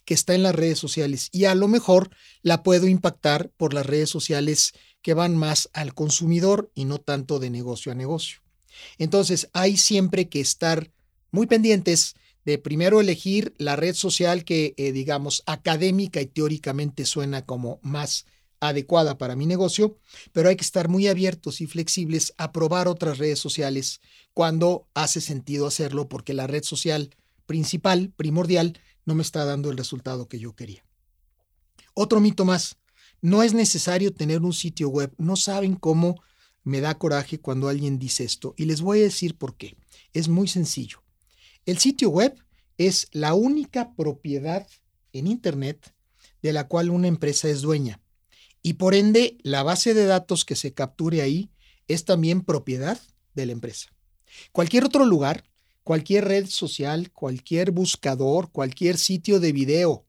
que 0.05 0.13
está 0.13 0.35
en 0.35 0.43
las 0.43 0.55
redes 0.55 0.79
sociales 0.79 1.29
y 1.31 1.45
a 1.45 1.55
lo 1.55 1.67
mejor 1.67 2.09
la 2.41 2.63
puedo 2.63 2.87
impactar 2.87 3.49
por 3.57 3.73
las 3.73 3.85
redes 3.85 4.09
sociales 4.09 4.73
que 5.01 5.13
van 5.13 5.37
más 5.37 5.69
al 5.73 5.93
consumidor 5.93 6.71
y 6.75 6.85
no 6.85 6.99
tanto 6.99 7.39
de 7.39 7.49
negocio 7.49 7.91
a 7.91 7.95
negocio. 7.95 8.41
Entonces 8.97 9.49
hay 9.53 9.77
siempre 9.77 10.29
que 10.29 10.39
estar 10.39 10.91
muy 11.31 11.47
pendientes 11.47 12.15
de 12.45 12.57
primero 12.57 13.01
elegir 13.01 13.53
la 13.57 13.75
red 13.75 13.93
social 13.93 14.45
que, 14.45 14.73
eh, 14.77 14.91
digamos, 14.91 15.43
académica 15.45 16.21
y 16.21 16.27
teóricamente 16.27 17.05
suena 17.05 17.45
como 17.45 17.79
más 17.81 18.25
adecuada 18.59 19.17
para 19.17 19.35
mi 19.35 19.45
negocio, 19.45 19.97
pero 20.31 20.49
hay 20.49 20.55
que 20.55 20.63
estar 20.63 20.87
muy 20.87 21.07
abiertos 21.07 21.61
y 21.61 21.67
flexibles 21.67 22.33
a 22.37 22.51
probar 22.51 22.87
otras 22.87 23.17
redes 23.17 23.39
sociales 23.39 24.01
cuando 24.33 24.87
hace 24.93 25.21
sentido 25.21 25.67
hacerlo 25.67 26.07
porque 26.07 26.33
la 26.33 26.47
red 26.47 26.63
social 26.63 27.15
principal, 27.45 28.13
primordial, 28.15 28.79
no 29.05 29.15
me 29.15 29.23
está 29.23 29.45
dando 29.45 29.69
el 29.69 29.77
resultado 29.77 30.27
que 30.27 30.39
yo 30.39 30.55
quería. 30.55 30.83
Otro 31.93 32.19
mito 32.19 32.45
más, 32.45 32.77
no 33.21 33.43
es 33.43 33.53
necesario 33.53 34.13
tener 34.13 34.41
un 34.41 34.53
sitio 34.53 34.89
web. 34.89 35.13
No 35.17 35.35
saben 35.35 35.75
cómo 35.75 36.21
me 36.63 36.81
da 36.81 36.97
coraje 36.97 37.39
cuando 37.39 37.69
alguien 37.69 37.99
dice 37.99 38.23
esto 38.23 38.53
y 38.57 38.65
les 38.65 38.81
voy 38.81 38.99
a 38.99 39.03
decir 39.03 39.37
por 39.37 39.55
qué. 39.57 39.77
Es 40.13 40.27
muy 40.27 40.47
sencillo. 40.47 41.03
El 41.65 41.77
sitio 41.77 42.09
web 42.09 42.35
es 42.77 43.07
la 43.11 43.33
única 43.33 43.93
propiedad 43.95 44.67
en 45.13 45.27
Internet 45.27 45.93
de 46.41 46.53
la 46.53 46.67
cual 46.67 46.89
una 46.89 47.07
empresa 47.07 47.49
es 47.49 47.61
dueña. 47.61 48.01
Y 48.61 48.73
por 48.73 48.95
ende, 48.95 49.37
la 49.43 49.63
base 49.63 49.93
de 49.93 50.05
datos 50.05 50.45
que 50.45 50.55
se 50.55 50.73
capture 50.73 51.21
ahí 51.21 51.49
es 51.87 52.05
también 52.05 52.41
propiedad 52.41 52.99
de 53.33 53.45
la 53.45 53.51
empresa. 53.53 53.89
Cualquier 54.51 54.83
otro 54.83 55.05
lugar 55.05 55.43
cualquier 55.87 56.25
red 56.25 56.47
social, 56.47 57.13
cualquier 57.13 57.71
buscador, 57.71 58.51
cualquier 58.51 58.97
sitio 58.97 59.39
de 59.39 59.53
video 59.53 60.05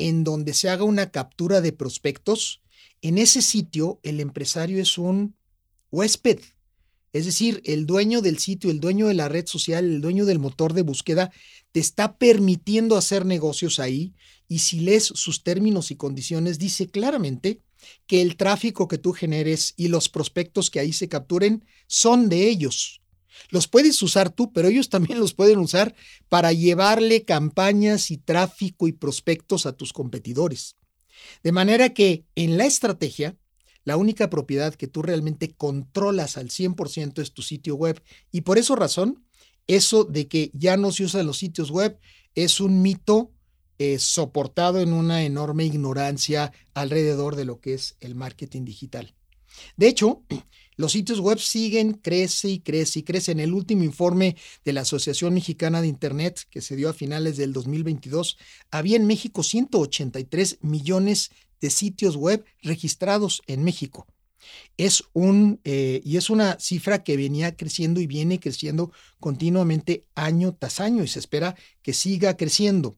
en 0.00 0.24
donde 0.24 0.54
se 0.54 0.68
haga 0.70 0.84
una 0.84 1.10
captura 1.10 1.60
de 1.60 1.72
prospectos, 1.72 2.62
en 3.02 3.18
ese 3.18 3.42
sitio 3.42 4.00
el 4.02 4.20
empresario 4.20 4.80
es 4.80 4.98
un 4.98 5.34
huésped. 5.90 6.40
Es 7.12 7.26
decir, 7.26 7.60
el 7.64 7.86
dueño 7.86 8.22
del 8.22 8.38
sitio, 8.38 8.70
el 8.70 8.80
dueño 8.80 9.08
de 9.08 9.14
la 9.14 9.28
red 9.28 9.46
social, 9.46 9.84
el 9.84 10.00
dueño 10.00 10.24
del 10.24 10.38
motor 10.38 10.74
de 10.74 10.82
búsqueda, 10.82 11.32
te 11.72 11.80
está 11.80 12.16
permitiendo 12.16 12.96
hacer 12.96 13.26
negocios 13.26 13.78
ahí 13.78 14.14
y 14.48 14.60
si 14.60 14.80
lees 14.80 15.04
sus 15.04 15.42
términos 15.42 15.90
y 15.90 15.96
condiciones, 15.96 16.58
dice 16.58 16.88
claramente 16.88 17.60
que 18.06 18.22
el 18.22 18.36
tráfico 18.36 18.88
que 18.88 18.98
tú 18.98 19.12
generes 19.12 19.74
y 19.76 19.88
los 19.88 20.08
prospectos 20.08 20.70
que 20.70 20.80
ahí 20.80 20.92
se 20.92 21.08
capturen 21.08 21.64
son 21.86 22.28
de 22.28 22.48
ellos. 22.48 23.02
Los 23.50 23.68
puedes 23.68 24.00
usar 24.02 24.30
tú, 24.30 24.52
pero 24.52 24.68
ellos 24.68 24.88
también 24.88 25.18
los 25.18 25.34
pueden 25.34 25.58
usar 25.58 25.94
para 26.28 26.52
llevarle 26.52 27.24
campañas 27.24 28.10
y 28.10 28.18
tráfico 28.18 28.88
y 28.88 28.92
prospectos 28.92 29.66
a 29.66 29.72
tus 29.72 29.92
competidores. 29.92 30.76
De 31.42 31.52
manera 31.52 31.90
que 31.90 32.24
en 32.34 32.56
la 32.56 32.66
estrategia, 32.66 33.36
la 33.84 33.96
única 33.96 34.30
propiedad 34.30 34.74
que 34.74 34.86
tú 34.86 35.02
realmente 35.02 35.54
controlas 35.54 36.36
al 36.36 36.48
100% 36.48 37.20
es 37.22 37.32
tu 37.32 37.42
sitio 37.42 37.76
web. 37.76 38.02
Y 38.30 38.42
por 38.42 38.58
esa 38.58 38.76
razón, 38.76 39.24
eso 39.66 40.04
de 40.04 40.28
que 40.28 40.50
ya 40.52 40.76
no 40.76 40.92
se 40.92 41.04
usan 41.04 41.26
los 41.26 41.38
sitios 41.38 41.70
web 41.70 41.98
es 42.34 42.60
un 42.60 42.82
mito 42.82 43.32
eh, 43.78 43.98
soportado 43.98 44.80
en 44.80 44.92
una 44.92 45.24
enorme 45.24 45.64
ignorancia 45.64 46.52
alrededor 46.74 47.36
de 47.36 47.44
lo 47.44 47.60
que 47.60 47.74
es 47.74 47.96
el 48.00 48.14
marketing 48.14 48.64
digital. 48.64 49.14
De 49.76 49.88
hecho, 49.88 50.22
los 50.80 50.92
sitios 50.92 51.20
web 51.20 51.38
siguen, 51.38 51.92
crece 51.92 52.48
y 52.48 52.60
crece 52.60 53.00
y 53.00 53.02
crece. 53.02 53.32
En 53.32 53.40
el 53.40 53.52
último 53.52 53.84
informe 53.84 54.36
de 54.64 54.72
la 54.72 54.80
Asociación 54.80 55.34
Mexicana 55.34 55.82
de 55.82 55.88
Internet, 55.88 56.46
que 56.48 56.62
se 56.62 56.74
dio 56.74 56.88
a 56.88 56.94
finales 56.94 57.36
del 57.36 57.52
2022, 57.52 58.38
había 58.70 58.96
en 58.96 59.06
México 59.06 59.42
183 59.42 60.60
millones 60.62 61.32
de 61.60 61.68
sitios 61.68 62.16
web 62.16 62.46
registrados 62.62 63.42
en 63.46 63.62
México. 63.62 64.06
Es 64.78 65.04
un, 65.12 65.60
eh, 65.64 66.00
y 66.02 66.16
es 66.16 66.30
una 66.30 66.58
cifra 66.58 67.04
que 67.04 67.18
venía 67.18 67.56
creciendo 67.56 68.00
y 68.00 68.06
viene 68.06 68.40
creciendo 68.40 68.90
continuamente 69.18 70.06
año 70.14 70.56
tras 70.58 70.80
año 70.80 71.04
y 71.04 71.08
se 71.08 71.18
espera 71.18 71.56
que 71.82 71.92
siga 71.92 72.38
creciendo. 72.38 72.96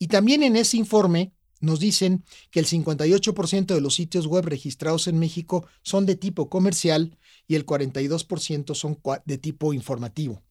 Y 0.00 0.08
también 0.08 0.42
en 0.42 0.56
ese 0.56 0.78
informe 0.78 1.32
nos 1.64 1.80
dicen 1.80 2.24
que 2.50 2.60
el 2.60 2.66
58% 2.66 3.74
de 3.74 3.80
los 3.80 3.94
sitios 3.94 4.26
web 4.26 4.44
registrados 4.44 5.06
en 5.06 5.18
México 5.18 5.66
son 5.82 6.06
de 6.06 6.16
tipo 6.16 6.48
comercial 6.48 7.18
y 7.46 7.54
el 7.56 7.66
42% 7.66 8.74
son 8.74 8.98
de 9.24 9.38
tipo 9.38 9.72
informativo. 9.72 10.42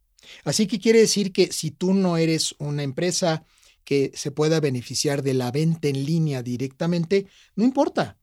Así 0.43 0.67
que 0.67 0.79
quiere 0.79 0.99
decir 0.99 1.31
que 1.31 1.51
si 1.51 1.71
tú 1.71 1.93
no 1.93 2.17
eres 2.17 2.55
una 2.59 2.83
empresa 2.83 3.45
que 3.83 4.11
se 4.15 4.31
pueda 4.31 4.59
beneficiar 4.59 5.23
de 5.23 5.33
la 5.33 5.51
venta 5.51 5.87
en 5.87 6.05
línea 6.05 6.41
directamente, 6.41 7.27
no 7.55 7.63
importa. 7.63 8.17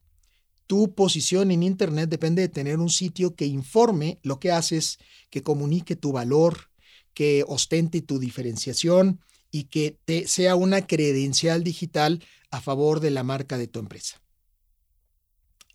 Tu 0.66 0.94
posición 0.94 1.50
en 1.50 1.62
Internet 1.62 2.08
depende 2.08 2.42
de 2.42 2.48
tener 2.48 2.78
un 2.78 2.90
sitio 2.90 3.34
que 3.34 3.46
informe 3.46 4.18
lo 4.22 4.38
que 4.38 4.52
haces, 4.52 4.98
que 5.28 5.42
comunique 5.42 5.96
tu 5.96 6.12
valor, 6.12 6.70
que 7.12 7.44
ostente 7.46 8.02
tu 8.02 8.18
diferenciación 8.18 9.20
y 9.50 9.64
que 9.64 9.98
te 10.04 10.26
sea 10.28 10.56
una 10.56 10.86
credencial 10.86 11.64
digital 11.64 12.22
a 12.50 12.60
favor 12.60 13.00
de 13.00 13.10
la 13.10 13.22
marca 13.22 13.58
de 13.58 13.68
tu 13.68 13.78
empresa. 13.78 14.20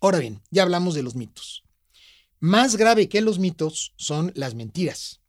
Ahora 0.00 0.18
bien, 0.18 0.42
ya 0.50 0.62
hablamos 0.62 0.94
de 0.94 1.02
los 1.02 1.14
mitos. 1.14 1.64
Más 2.38 2.76
grave 2.76 3.08
que 3.08 3.20
los 3.20 3.38
mitos 3.38 3.94
son 3.96 4.32
las 4.34 4.54
mentiras. 4.54 5.20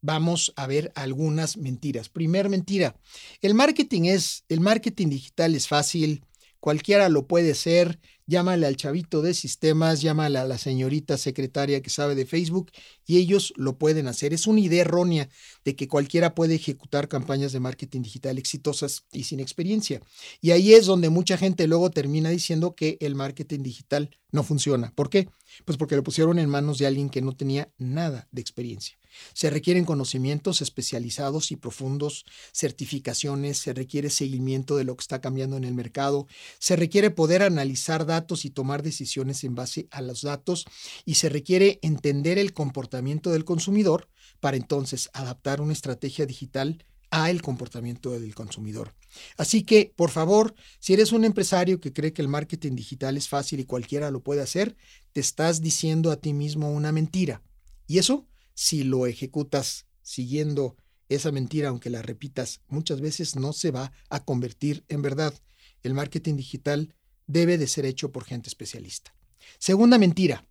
Vamos 0.00 0.52
a 0.56 0.66
ver 0.66 0.92
algunas 0.94 1.56
mentiras. 1.56 2.08
Primer 2.08 2.48
mentira, 2.48 2.96
el 3.40 3.54
marketing 3.54 4.04
es 4.04 4.44
el 4.48 4.60
marketing 4.60 5.08
digital 5.08 5.54
es 5.54 5.68
fácil, 5.68 6.24
cualquiera 6.60 7.08
lo 7.08 7.26
puede 7.26 7.54
ser, 7.54 8.00
llámale 8.26 8.66
al 8.66 8.76
chavito 8.76 9.22
de 9.22 9.34
sistemas, 9.34 10.00
llámale 10.00 10.38
a 10.38 10.44
la 10.44 10.58
señorita 10.58 11.16
secretaria 11.18 11.82
que 11.82 11.90
sabe 11.90 12.14
de 12.14 12.26
Facebook 12.26 12.70
y 13.06 13.18
ellos 13.18 13.52
lo 13.56 13.78
pueden 13.78 14.08
hacer. 14.08 14.32
Es 14.32 14.46
una 14.46 14.60
idea 14.60 14.82
errónea 14.82 15.28
de 15.64 15.76
que 15.76 15.88
cualquiera 15.88 16.34
puede 16.34 16.54
ejecutar 16.54 17.08
campañas 17.08 17.52
de 17.52 17.60
marketing 17.60 18.02
digital 18.02 18.38
exitosas 18.38 19.04
y 19.12 19.24
sin 19.24 19.40
experiencia. 19.40 20.00
Y 20.40 20.52
ahí 20.52 20.74
es 20.74 20.86
donde 20.86 21.10
mucha 21.10 21.36
gente 21.36 21.66
luego 21.66 21.90
termina 21.90 22.30
diciendo 22.30 22.74
que 22.74 22.96
el 23.00 23.14
marketing 23.14 23.62
digital 23.62 24.10
no 24.32 24.42
funciona. 24.42 24.92
¿Por 24.94 25.10
qué? 25.10 25.28
Pues 25.64 25.78
porque 25.78 25.96
lo 25.96 26.02
pusieron 26.02 26.38
en 26.38 26.48
manos 26.48 26.78
de 26.78 26.86
alguien 26.86 27.10
que 27.10 27.22
no 27.22 27.36
tenía 27.36 27.72
nada 27.78 28.28
de 28.32 28.40
experiencia. 28.40 28.98
Se 29.32 29.50
requieren 29.50 29.84
conocimientos 29.84 30.62
especializados 30.62 31.50
y 31.50 31.56
profundos, 31.56 32.24
certificaciones, 32.52 33.58
se 33.58 33.72
requiere 33.72 34.10
seguimiento 34.10 34.76
de 34.76 34.84
lo 34.84 34.96
que 34.96 35.02
está 35.02 35.20
cambiando 35.20 35.56
en 35.56 35.64
el 35.64 35.74
mercado, 35.74 36.26
se 36.58 36.76
requiere 36.76 37.10
poder 37.10 37.42
analizar 37.42 38.06
datos 38.06 38.44
y 38.44 38.50
tomar 38.50 38.82
decisiones 38.82 39.44
en 39.44 39.54
base 39.54 39.88
a 39.90 40.00
los 40.02 40.22
datos 40.22 40.66
y 41.04 41.14
se 41.14 41.28
requiere 41.28 41.78
entender 41.82 42.38
el 42.38 42.52
comportamiento 42.52 43.30
del 43.30 43.44
consumidor 43.44 44.08
para 44.40 44.56
entonces 44.56 45.10
adaptar 45.12 45.60
una 45.60 45.72
estrategia 45.72 46.26
digital 46.26 46.84
a 47.10 47.30
el 47.30 47.42
comportamiento 47.42 48.10
del 48.10 48.34
consumidor. 48.34 48.92
Así 49.36 49.62
que, 49.62 49.92
por 49.94 50.10
favor, 50.10 50.54
si 50.80 50.94
eres 50.94 51.12
un 51.12 51.24
empresario 51.24 51.80
que 51.80 51.92
cree 51.92 52.12
que 52.12 52.22
el 52.22 52.28
marketing 52.28 52.74
digital 52.74 53.16
es 53.16 53.28
fácil 53.28 53.60
y 53.60 53.64
cualquiera 53.64 54.10
lo 54.10 54.20
puede 54.20 54.40
hacer, 54.40 54.76
te 55.12 55.20
estás 55.20 55.60
diciendo 55.60 56.10
a 56.10 56.16
ti 56.16 56.32
mismo 56.32 56.72
una 56.72 56.90
mentira. 56.90 57.40
Y 57.86 57.98
eso, 57.98 58.26
si 58.54 58.84
lo 58.84 59.06
ejecutas 59.06 59.86
siguiendo 60.02 60.76
esa 61.08 61.32
mentira, 61.32 61.68
aunque 61.68 61.90
la 61.90 62.02
repitas 62.02 62.60
muchas 62.68 63.00
veces, 63.00 63.36
no 63.36 63.52
se 63.52 63.70
va 63.70 63.92
a 64.08 64.24
convertir 64.24 64.84
en 64.88 65.02
verdad. 65.02 65.34
El 65.82 65.94
marketing 65.94 66.36
digital 66.36 66.94
debe 67.26 67.58
de 67.58 67.66
ser 67.66 67.84
hecho 67.84 68.10
por 68.12 68.24
gente 68.24 68.48
especialista. 68.48 69.14
Segunda 69.58 69.98
mentira. 69.98 70.46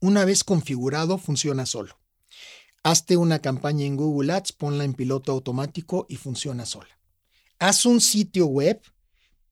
Una 0.00 0.24
vez 0.24 0.44
configurado, 0.44 1.18
funciona 1.18 1.66
solo. 1.66 1.98
Hazte 2.82 3.16
una 3.16 3.40
campaña 3.40 3.84
en 3.84 3.96
Google 3.96 4.32
Ads, 4.32 4.52
ponla 4.52 4.84
en 4.84 4.94
piloto 4.94 5.32
automático 5.32 6.06
y 6.08 6.16
funciona 6.16 6.64
sola. 6.66 6.98
Haz 7.58 7.86
un 7.86 8.00
sitio 8.00 8.46
web, 8.46 8.80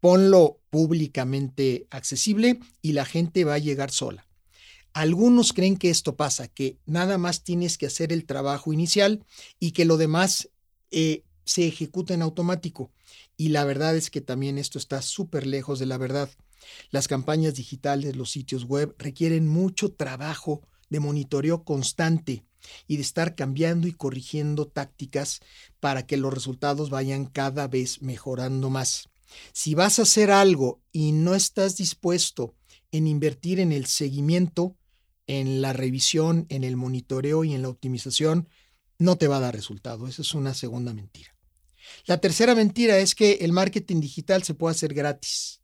ponlo 0.00 0.60
públicamente 0.70 1.86
accesible 1.90 2.60
y 2.82 2.92
la 2.92 3.04
gente 3.04 3.44
va 3.44 3.54
a 3.54 3.58
llegar 3.58 3.90
sola. 3.90 4.25
Algunos 4.96 5.52
creen 5.52 5.76
que 5.76 5.90
esto 5.90 6.16
pasa, 6.16 6.48
que 6.48 6.78
nada 6.86 7.18
más 7.18 7.44
tienes 7.44 7.76
que 7.76 7.84
hacer 7.84 8.14
el 8.14 8.24
trabajo 8.24 8.72
inicial 8.72 9.26
y 9.60 9.72
que 9.72 9.84
lo 9.84 9.98
demás 9.98 10.48
eh, 10.90 11.22
se 11.44 11.66
ejecuta 11.66 12.14
en 12.14 12.22
automático. 12.22 12.90
Y 13.36 13.50
la 13.50 13.64
verdad 13.64 13.94
es 13.94 14.08
que 14.08 14.22
también 14.22 14.56
esto 14.56 14.78
está 14.78 15.02
súper 15.02 15.46
lejos 15.46 15.78
de 15.78 15.84
la 15.84 15.98
verdad. 15.98 16.30
Las 16.88 17.08
campañas 17.08 17.56
digitales, 17.56 18.16
los 18.16 18.30
sitios 18.30 18.64
web 18.64 18.94
requieren 18.96 19.46
mucho 19.46 19.92
trabajo 19.92 20.62
de 20.88 21.00
monitoreo 21.00 21.62
constante 21.62 22.46
y 22.88 22.96
de 22.96 23.02
estar 23.02 23.34
cambiando 23.34 23.88
y 23.88 23.92
corrigiendo 23.92 24.66
tácticas 24.66 25.40
para 25.78 26.06
que 26.06 26.16
los 26.16 26.32
resultados 26.32 26.88
vayan 26.88 27.26
cada 27.26 27.68
vez 27.68 28.00
mejorando 28.00 28.70
más. 28.70 29.10
Si 29.52 29.74
vas 29.74 29.98
a 29.98 30.04
hacer 30.04 30.30
algo 30.30 30.80
y 30.90 31.12
no 31.12 31.34
estás 31.34 31.76
dispuesto 31.76 32.54
en 32.92 33.06
invertir 33.06 33.60
en 33.60 33.72
el 33.72 33.84
seguimiento, 33.84 34.74
en 35.26 35.60
la 35.60 35.72
revisión, 35.72 36.46
en 36.48 36.64
el 36.64 36.76
monitoreo 36.76 37.44
y 37.44 37.54
en 37.54 37.62
la 37.62 37.68
optimización, 37.68 38.48
no 38.98 39.16
te 39.16 39.28
va 39.28 39.38
a 39.38 39.40
dar 39.40 39.54
resultado. 39.54 40.06
Esa 40.08 40.22
es 40.22 40.34
una 40.34 40.54
segunda 40.54 40.94
mentira. 40.94 41.34
La 42.06 42.18
tercera 42.18 42.54
mentira 42.54 42.98
es 42.98 43.14
que 43.14 43.32
el 43.42 43.52
marketing 43.52 44.00
digital 44.00 44.42
se 44.42 44.54
puede 44.54 44.72
hacer 44.72 44.94
gratis. 44.94 45.60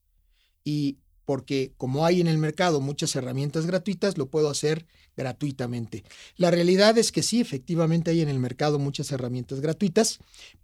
Y 0.65 0.99
porque 1.25 1.73
como 1.77 2.05
hay 2.05 2.21
en 2.21 2.27
el 2.27 2.39
mercado 2.39 2.81
muchas 2.81 3.15
herramientas 3.17 3.67
gratuitas, 3.67 4.19
lo 4.19 4.29
puedo 4.29 4.51
hacer 4.51 4.87
gratuitamente. 5.17 6.05
La 6.37 6.51
realidad 6.51 6.99
es 6.99 7.13
que 7.13 7.23
sí, 7.23 7.41
efectivamente 7.41 8.11
hay 8.11 8.21
en 8.21 8.29
el 8.29 8.39
mercado 8.39 8.79
muchas 8.79 9.13
herramientas 9.13 9.61
gratuitas, 9.61 10.19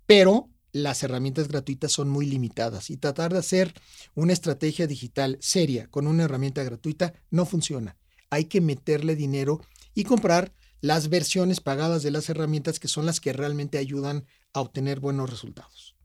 pero 0.07 0.51
las 0.73 1.03
herramientas 1.03 1.49
gratuitas 1.49 1.93
son 1.93 2.09
muy 2.09 2.27
limitadas 2.27 2.91
y 2.91 2.97
tratar 2.97 3.33
de 3.33 3.39
hacer 3.39 3.75
una 4.15 4.33
estrategia 4.33 4.87
digital 4.87 5.39
seria 5.41 5.89
con 5.89 6.07
una 6.07 6.25
herramienta 6.25 6.63
gratuita 6.63 7.15
no 7.31 7.47
funciona. 7.47 7.97
Hay 8.31 8.45
que 8.45 8.61
meterle 8.61 9.17
dinero 9.17 9.61
y 9.95 10.05
comprar 10.05 10.53
las 10.81 11.09
versiones 11.09 11.61
pagadas 11.61 12.03
de 12.03 12.11
las 12.11 12.29
herramientas 12.29 12.79
que 12.79 12.89
son 12.89 13.07
las 13.07 13.21
que 13.21 13.33
realmente 13.33 13.79
ayudan 13.79 14.27
a 14.53 14.61
obtener 14.61 15.01
buenos 15.01 15.29
resultados. 15.29 15.97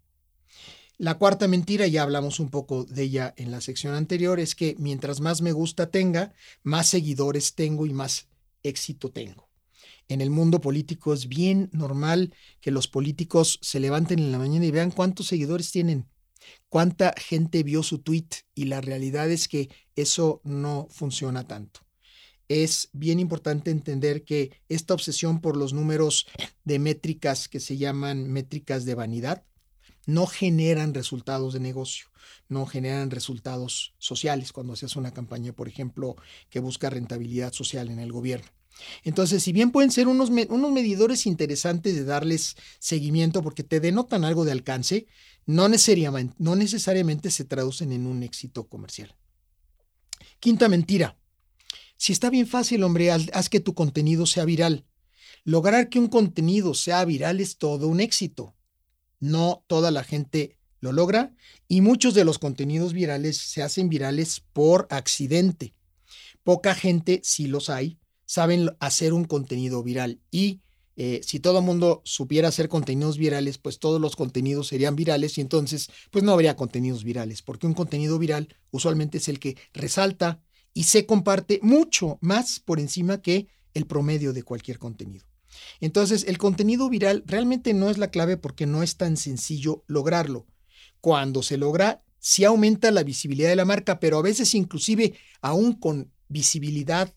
La 0.97 1.17
cuarta 1.17 1.47
mentira, 1.47 1.87
ya 1.87 2.03
hablamos 2.03 2.39
un 2.39 2.49
poco 2.49 2.85
de 2.85 3.03
ella 3.03 3.33
en 3.37 3.51
la 3.51 3.61
sección 3.61 3.95
anterior, 3.95 4.39
es 4.39 4.55
que 4.55 4.75
mientras 4.77 5.21
más 5.21 5.41
me 5.41 5.51
gusta 5.51 5.89
tenga, 5.89 6.33
más 6.61 6.87
seguidores 6.87 7.55
tengo 7.55 7.85
y 7.85 7.93
más 7.93 8.27
éxito 8.61 9.11
tengo. 9.11 9.49
En 10.07 10.21
el 10.21 10.29
mundo 10.29 10.61
político 10.61 11.13
es 11.13 11.27
bien 11.27 11.69
normal 11.71 12.33
que 12.61 12.71
los 12.71 12.87
políticos 12.87 13.59
se 13.61 13.79
levanten 13.79 14.19
en 14.19 14.31
la 14.31 14.37
mañana 14.37 14.65
y 14.65 14.71
vean 14.71 14.91
cuántos 14.91 15.27
seguidores 15.27 15.71
tienen, 15.71 16.07
cuánta 16.69 17.13
gente 17.17 17.63
vio 17.63 17.83
su 17.83 17.99
tweet 17.99 18.27
y 18.53 18.65
la 18.65 18.81
realidad 18.81 19.31
es 19.31 19.47
que 19.47 19.69
eso 19.95 20.41
no 20.43 20.87
funciona 20.91 21.47
tanto. 21.47 21.82
Es 22.53 22.89
bien 22.93 23.19
importante 23.19 23.71
entender 23.71 24.25
que 24.25 24.61
esta 24.69 24.93
obsesión 24.93 25.41
por 25.41 25.57
los 25.57 25.73
números 25.73 26.27
de 26.63 26.77
métricas 26.77 27.49
que 27.49 27.59
se 27.59 27.77
llaman 27.77 28.31
métricas 28.31 28.85
de 28.85 28.93
vanidad 28.93 29.43
no 30.05 30.27
generan 30.27 30.93
resultados 30.93 31.55
de 31.55 31.59
negocio, 31.59 32.05
no 32.49 32.67
generan 32.67 33.09
resultados 33.09 33.95
sociales 33.97 34.51
cuando 34.51 34.75
se 34.75 34.85
hace 34.85 34.99
una 34.99 35.15
campaña, 35.15 35.51
por 35.53 35.67
ejemplo, 35.67 36.15
que 36.51 36.59
busca 36.59 36.91
rentabilidad 36.91 37.53
social 37.53 37.89
en 37.89 37.97
el 37.97 38.11
gobierno. 38.11 38.45
Entonces, 39.03 39.41
si 39.41 39.51
bien 39.51 39.71
pueden 39.71 39.89
ser 39.89 40.07
unos, 40.07 40.29
unos 40.29 40.71
medidores 40.71 41.25
interesantes 41.25 41.95
de 41.95 42.03
darles 42.03 42.55
seguimiento 42.77 43.41
porque 43.41 43.63
te 43.63 43.79
denotan 43.79 44.25
algo 44.25 44.45
de 44.45 44.51
alcance, 44.51 45.07
no 45.47 45.69
necesariamente, 45.69 46.35
no 46.37 46.55
necesariamente 46.55 47.31
se 47.31 47.45
traducen 47.45 47.91
en 47.91 48.05
un 48.05 48.21
éxito 48.21 48.67
comercial. 48.67 49.15
Quinta 50.39 50.69
mentira. 50.69 51.17
Si 52.03 52.11
está 52.11 52.29
bien 52.29 52.47
fácil, 52.47 52.83
hombre, 52.83 53.11
haz 53.11 53.47
que 53.47 53.61
tu 53.61 53.73
contenido 53.75 54.25
sea 54.25 54.43
viral. 54.43 54.85
Lograr 55.45 55.87
que 55.87 55.99
un 55.99 56.07
contenido 56.07 56.73
sea 56.73 57.05
viral 57.05 57.39
es 57.39 57.55
todo 57.57 57.87
un 57.87 58.01
éxito 58.01 58.57
no 59.21 59.63
toda 59.67 59.89
la 59.89 60.03
gente 60.03 60.57
lo 60.81 60.91
logra 60.91 61.33
y 61.69 61.79
muchos 61.79 62.13
de 62.13 62.25
los 62.25 62.39
contenidos 62.39 62.91
virales 62.91 63.37
se 63.37 63.63
hacen 63.63 63.87
virales 63.87 64.43
por 64.51 64.85
accidente. 64.89 65.75
Poca 66.43 66.75
gente, 66.75 67.21
si 67.23 67.47
los 67.47 67.69
hay, 67.69 67.99
saben 68.25 68.69
hacer 68.81 69.13
un 69.13 69.23
contenido 69.23 69.81
viral 69.81 70.19
y 70.29 70.59
eh, 70.97 71.21
si 71.23 71.39
todo 71.39 71.59
el 71.59 71.63
mundo 71.63 72.01
supiera 72.03 72.49
hacer 72.49 72.67
contenidos 72.67 73.17
virales, 73.17 73.57
pues 73.59 73.79
todos 73.79 74.01
los 74.01 74.17
contenidos 74.17 74.67
serían 74.67 74.97
virales 74.97 75.37
y 75.37 75.41
entonces 75.41 75.89
pues 76.11 76.25
no 76.25 76.33
habría 76.33 76.57
contenidos 76.57 77.05
virales, 77.05 77.41
porque 77.41 77.65
un 77.65 77.75
contenido 77.75 78.19
viral 78.19 78.53
usualmente 78.71 79.19
es 79.19 79.29
el 79.29 79.39
que 79.39 79.55
resalta 79.71 80.41
y 80.73 80.83
se 80.83 81.05
comparte 81.05 81.59
mucho 81.61 82.17
más 82.21 82.59
por 82.59 82.79
encima 82.79 83.21
que 83.21 83.47
el 83.73 83.85
promedio 83.85 84.33
de 84.33 84.43
cualquier 84.43 84.79
contenido. 84.79 85.25
Entonces, 85.79 86.25
el 86.27 86.37
contenido 86.37 86.89
viral 86.89 87.23
realmente 87.27 87.73
no 87.73 87.89
es 87.89 87.97
la 87.97 88.09
clave 88.09 88.37
porque 88.37 88.65
no 88.65 88.83
es 88.83 88.97
tan 88.97 89.17
sencillo 89.17 89.83
lograrlo. 89.87 90.47
Cuando 90.99 91.43
se 91.43 91.57
logra, 91.57 92.03
sí 92.19 92.43
aumenta 92.43 92.91
la 92.91 93.03
visibilidad 93.03 93.49
de 93.49 93.55
la 93.55 93.65
marca, 93.65 93.99
pero 93.99 94.17
a 94.17 94.21
veces 94.21 94.55
inclusive 94.55 95.13
aún 95.41 95.73
con 95.73 96.11
visibilidad 96.27 97.13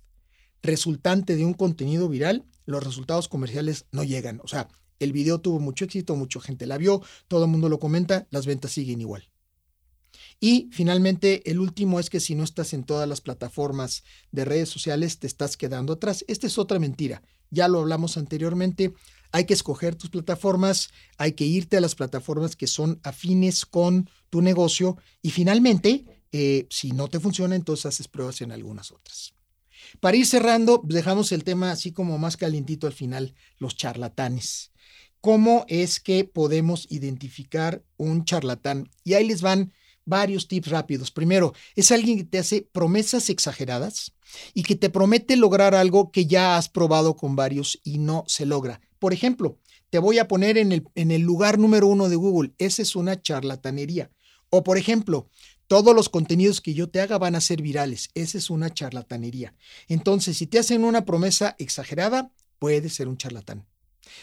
resultante 0.63 1.37
de 1.37 1.45
un 1.45 1.55
contenido 1.55 2.09
viral, 2.09 2.45
los 2.67 2.83
resultados 2.83 3.29
comerciales 3.29 3.87
no 3.93 4.05
llegan. 4.05 4.41
O 4.43 4.49
sea, 4.49 4.69
el 4.99 5.13
video 5.13 5.41
tuvo 5.41 5.61
mucho 5.61 5.85
éxito, 5.85 6.17
mucha 6.17 6.41
gente 6.41 6.67
la 6.67 6.79
vio, 6.79 7.03
todo 7.29 7.45
el 7.45 7.51
mundo 7.51 7.69
lo 7.69 7.79
comenta, 7.79 8.27
las 8.31 8.47
ventas 8.47 8.73
siguen 8.73 9.01
igual. 9.01 9.31
Y 10.41 10.69
finalmente, 10.71 11.51
el 11.51 11.59
último 11.61 11.99
es 11.99 12.11
que 12.11 12.21
si 12.21 12.35
no 12.35 12.45
estás 12.45 12.75
en 12.75 12.85
todas 12.85 13.09
las 13.09 13.21
plataformas 13.21 14.05
de 14.33 14.45
redes 14.45 14.69
sociales, 14.69 15.19
te 15.19 15.27
estás 15.27 15.57
quedando 15.57 15.95
atrás. 15.95 16.25
Esta 16.29 16.47
es 16.47 16.59
otra 16.59 16.79
mentira. 16.79 17.23
Ya 17.51 17.69
lo 17.69 17.81
hablamos 17.81 18.17
anteriormente. 18.17 18.93
Hay 19.33 19.45
que 19.45 19.55
escoger 19.55 19.97
tus 19.97 20.11
plataformas, 20.11 20.91
hay 21.19 21.33
que 21.33 21.45
irte 21.45 21.77
a 21.77 21.81
las 21.81 21.95
plataformas 21.95 22.57
que 22.57 22.67
son 22.67 23.01
afines 23.03 23.67
con 23.67 24.09
tu 24.31 24.41
negocio 24.41 24.97
y 25.21 25.31
finalmente, 25.31 26.05
eh, 26.33 26.67
si 26.71 26.93
no 26.93 27.09
te 27.09 27.21
funciona, 27.21 27.57
entonces 27.57 27.87
haces 27.87 28.09
pruebas 28.09 28.41
en 28.41 28.53
algunas 28.53 28.93
otras. 28.93 29.35
Para 30.01 30.17
ir 30.17 30.27
cerrando, 30.27 30.81
dejamos 30.85 31.33
el 31.33 31.45
tema 31.45 31.71
así 31.71 31.93
como 31.93 32.19
más 32.19 32.37
calientito 32.37 32.87
al 32.87 32.93
final, 32.93 33.35
los 33.59 33.77
charlatanes. 33.77 34.73
¿Cómo 35.21 35.65
es 35.69 36.01
que 36.01 36.25
podemos 36.25 36.87
identificar 36.91 37.85
un 37.97 38.25
charlatán? 38.25 38.91
Y 39.03 39.15
ahí 39.15 39.27
les 39.27 39.43
van 39.43 39.73
varios 40.07 40.49
tips 40.49 40.69
rápidos. 40.69 41.11
Primero, 41.11 41.53
es 41.75 41.93
alguien 41.93 42.17
que 42.17 42.25
te 42.25 42.39
hace 42.39 42.67
promesas 42.73 43.29
exageradas 43.29 44.15
y 44.55 44.63
que 44.63 44.77
te 44.77 44.89
promete 44.89 45.37
lograr 45.37 45.75
algo 45.75 46.11
que 46.11 46.27
ya 46.27 46.57
has 46.57 46.71
probado 46.71 47.17
con 47.17 47.37
varios 47.37 47.79
y 47.85 47.99
no 47.99 48.25
se 48.27 48.47
logra. 48.47 48.81
Por 48.99 49.13
ejemplo, 49.13 49.59
te 49.91 49.99
voy 49.99 50.19
a 50.19 50.29
poner 50.29 50.57
en 50.57 50.73
el, 50.73 51.21
lugar 51.23 51.59
número 51.59 51.87
uno 51.87 52.09
de 52.09 52.17
Google. 52.17 52.55
Esa 52.59 52.83
es 52.83 52.97
una 52.97 53.21
charlatanería. 53.21 54.11
O 54.49 54.63
por 54.65 54.79
ejemplo, 54.79 55.29
todos 55.67 55.95
los 55.95 56.09
contenidos 56.09 56.61
que 56.61 56.75
yo 56.75 56.89
te 56.89 57.01
haga 57.01 57.19
van 57.19 57.35
a 57.35 57.41
ser 57.41 57.61
virales. 57.61 58.09
Esa 58.15 58.39
es 58.39 58.51
una 58.51 58.73
charlatanería. 58.73 59.55
Entonces, 59.89 60.37
si 60.39 60.47
te 60.47 60.59
hacen 60.59 60.85
una 60.85 61.05
promesa 61.05 61.57
exagerada, 61.59 62.33
puede 62.59 62.89
ser 62.89 63.09
un 63.09 63.17
charlatán. 63.17 63.67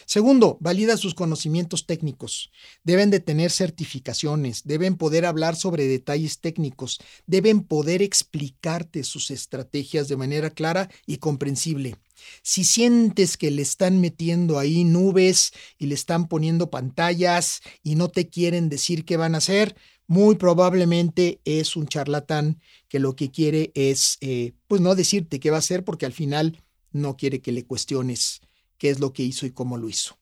Segundo, 0.06 0.58
valida 0.60 0.96
sus 0.96 1.14
conocimientos 1.14 1.86
técnicos. 1.86 2.50
Deben 2.82 3.10
de 3.10 3.20
tener 3.20 3.50
certificaciones, 3.50 4.62
deben 4.64 4.96
poder 4.96 5.26
hablar 5.26 5.56
sobre 5.56 5.86
detalles 5.86 6.40
técnicos, 6.40 6.98
deben 7.26 7.62
poder 7.62 8.02
explicarte 8.02 9.04
sus 9.04 9.30
estrategias 9.30 10.08
de 10.08 10.16
manera 10.16 10.50
clara 10.50 10.90
y 11.06 11.18
comprensible. 11.18 11.96
Si 12.42 12.64
sientes 12.64 13.36
que 13.36 13.50
le 13.50 13.62
están 13.62 14.00
metiendo 14.00 14.58
ahí 14.58 14.84
nubes 14.84 15.52
y 15.78 15.86
le 15.86 15.94
están 15.94 16.28
poniendo 16.28 16.70
pantallas 16.70 17.60
y 17.82 17.96
no 17.96 18.08
te 18.08 18.28
quieren 18.28 18.68
decir 18.68 19.04
qué 19.04 19.16
van 19.16 19.34
a 19.34 19.38
hacer, 19.38 19.76
muy 20.06 20.36
probablemente 20.36 21.40
es 21.44 21.76
un 21.76 21.86
charlatán 21.86 22.60
que 22.88 22.98
lo 22.98 23.16
que 23.16 23.30
quiere 23.30 23.72
es, 23.74 24.18
eh, 24.20 24.52
pues 24.68 24.80
no 24.80 24.94
decirte 24.94 25.40
qué 25.40 25.50
va 25.50 25.56
a 25.56 25.60
hacer 25.60 25.84
porque 25.84 26.06
al 26.06 26.12
final 26.12 26.62
no 26.92 27.16
quiere 27.16 27.40
que 27.40 27.52
le 27.52 27.64
cuestiones 27.64 28.40
qué 28.78 28.90
es 28.90 29.00
lo 29.00 29.12
que 29.12 29.22
hizo 29.22 29.46
y 29.46 29.50
cómo 29.50 29.76
lo 29.76 29.88
hizo. 29.88 30.18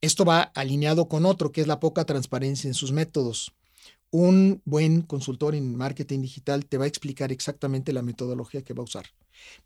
Esto 0.00 0.24
va 0.24 0.42
alineado 0.42 1.08
con 1.08 1.26
otro, 1.26 1.52
que 1.52 1.60
es 1.60 1.66
la 1.66 1.80
poca 1.80 2.04
transparencia 2.04 2.68
en 2.68 2.74
sus 2.74 2.92
métodos. 2.92 3.52
Un 4.10 4.60
buen 4.64 5.02
consultor 5.02 5.54
en 5.54 5.76
marketing 5.76 6.20
digital 6.22 6.66
te 6.66 6.76
va 6.76 6.84
a 6.84 6.88
explicar 6.88 7.32
exactamente 7.32 7.92
la 7.92 8.02
metodología 8.02 8.62
que 8.62 8.74
va 8.74 8.80
a 8.80 8.84
usar. 8.84 9.06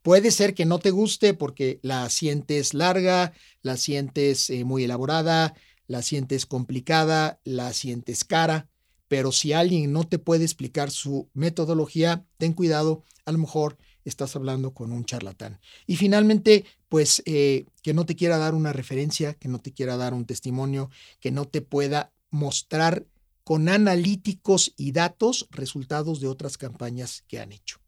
Puede 0.02 0.30
ser 0.30 0.54
que 0.54 0.66
no 0.66 0.78
te 0.78 0.90
guste 0.90 1.34
porque 1.34 1.80
la 1.82 2.08
sientes 2.10 2.74
larga, 2.74 3.32
la 3.62 3.76
sientes 3.76 4.50
eh, 4.50 4.64
muy 4.64 4.84
elaborada, 4.84 5.54
la 5.86 6.02
sientes 6.02 6.46
complicada, 6.46 7.40
la 7.44 7.72
sientes 7.72 8.24
cara, 8.24 8.68
pero 9.08 9.32
si 9.32 9.52
alguien 9.52 9.92
no 9.92 10.04
te 10.04 10.18
puede 10.18 10.44
explicar 10.44 10.90
su 10.90 11.28
metodología, 11.32 12.24
ten 12.38 12.52
cuidado, 12.52 13.04
a 13.24 13.32
lo 13.32 13.38
mejor 13.38 13.78
estás 14.08 14.36
hablando 14.36 14.72
con 14.72 14.92
un 14.92 15.04
charlatán. 15.04 15.58
Y 15.86 15.96
finalmente, 15.96 16.64
pues 16.88 17.22
eh, 17.26 17.66
que 17.82 17.94
no 17.94 18.06
te 18.06 18.16
quiera 18.16 18.38
dar 18.38 18.54
una 18.54 18.72
referencia, 18.72 19.34
que 19.34 19.48
no 19.48 19.58
te 19.58 19.72
quiera 19.72 19.96
dar 19.96 20.14
un 20.14 20.24
testimonio, 20.24 20.90
que 21.20 21.30
no 21.30 21.46
te 21.46 21.60
pueda 21.60 22.12
mostrar 22.30 23.06
con 23.44 23.68
analíticos 23.68 24.72
y 24.76 24.92
datos 24.92 25.46
resultados 25.50 26.20
de 26.20 26.28
otras 26.28 26.58
campañas 26.58 27.24
que 27.28 27.38
han 27.38 27.52
hecho. 27.52 27.78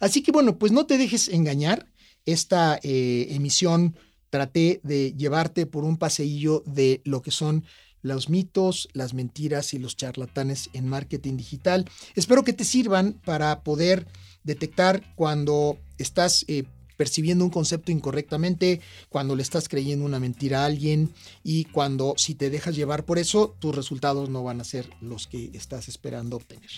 Así 0.00 0.22
que 0.22 0.32
bueno, 0.32 0.58
pues 0.58 0.72
no 0.72 0.86
te 0.86 0.98
dejes 0.98 1.28
engañar. 1.28 1.86
Esta 2.26 2.78
eh, 2.82 3.28
emisión 3.30 3.96
traté 4.28 4.80
de 4.82 5.14
llevarte 5.14 5.66
por 5.66 5.84
un 5.84 5.96
paseillo 5.96 6.62
de 6.66 7.00
lo 7.04 7.22
que 7.22 7.30
son 7.30 7.64
los 8.02 8.28
mitos, 8.28 8.88
las 8.92 9.14
mentiras 9.14 9.74
y 9.74 9.78
los 9.78 9.96
charlatanes 9.96 10.70
en 10.72 10.86
marketing 10.88 11.36
digital. 11.36 11.84
Espero 12.14 12.44
que 12.44 12.52
te 12.52 12.64
sirvan 12.64 13.14
para 13.24 13.62
poder 13.62 14.06
detectar 14.48 15.14
cuando 15.14 15.78
estás 15.98 16.44
eh, 16.48 16.64
percibiendo 16.96 17.44
un 17.44 17.50
concepto 17.50 17.92
incorrectamente, 17.92 18.80
cuando 19.08 19.36
le 19.36 19.42
estás 19.42 19.68
creyendo 19.68 20.04
una 20.04 20.18
mentira 20.18 20.62
a 20.62 20.64
alguien 20.64 21.12
y 21.44 21.66
cuando 21.66 22.14
si 22.16 22.34
te 22.34 22.50
dejas 22.50 22.74
llevar 22.74 23.04
por 23.04 23.18
eso, 23.18 23.54
tus 23.60 23.76
resultados 23.76 24.30
no 24.30 24.42
van 24.42 24.60
a 24.60 24.64
ser 24.64 24.90
los 25.00 25.28
que 25.28 25.50
estás 25.54 25.88
esperando 25.88 26.36
obtener. 26.36 26.70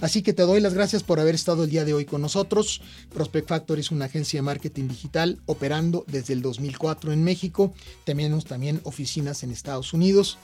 Así 0.00 0.22
que 0.22 0.32
te 0.32 0.42
doy 0.42 0.60
las 0.60 0.74
gracias 0.74 1.04
por 1.04 1.20
haber 1.20 1.36
estado 1.36 1.64
el 1.64 1.70
día 1.70 1.84
de 1.84 1.94
hoy 1.94 2.04
con 2.06 2.22
nosotros. 2.22 2.80
Prospect 3.12 3.48
Factor 3.48 3.78
es 3.78 3.92
una 3.92 4.06
agencia 4.06 4.38
de 4.38 4.42
marketing 4.42 4.88
digital 4.88 5.40
operando 5.46 6.04
desde 6.08 6.32
el 6.32 6.42
2004 6.42 7.12
en 7.12 7.22
México. 7.22 7.72
Tenemos 8.04 8.46
también 8.46 8.80
oficinas 8.82 9.44
en 9.44 9.52
Estados 9.52 9.92
Unidos. 9.92 10.38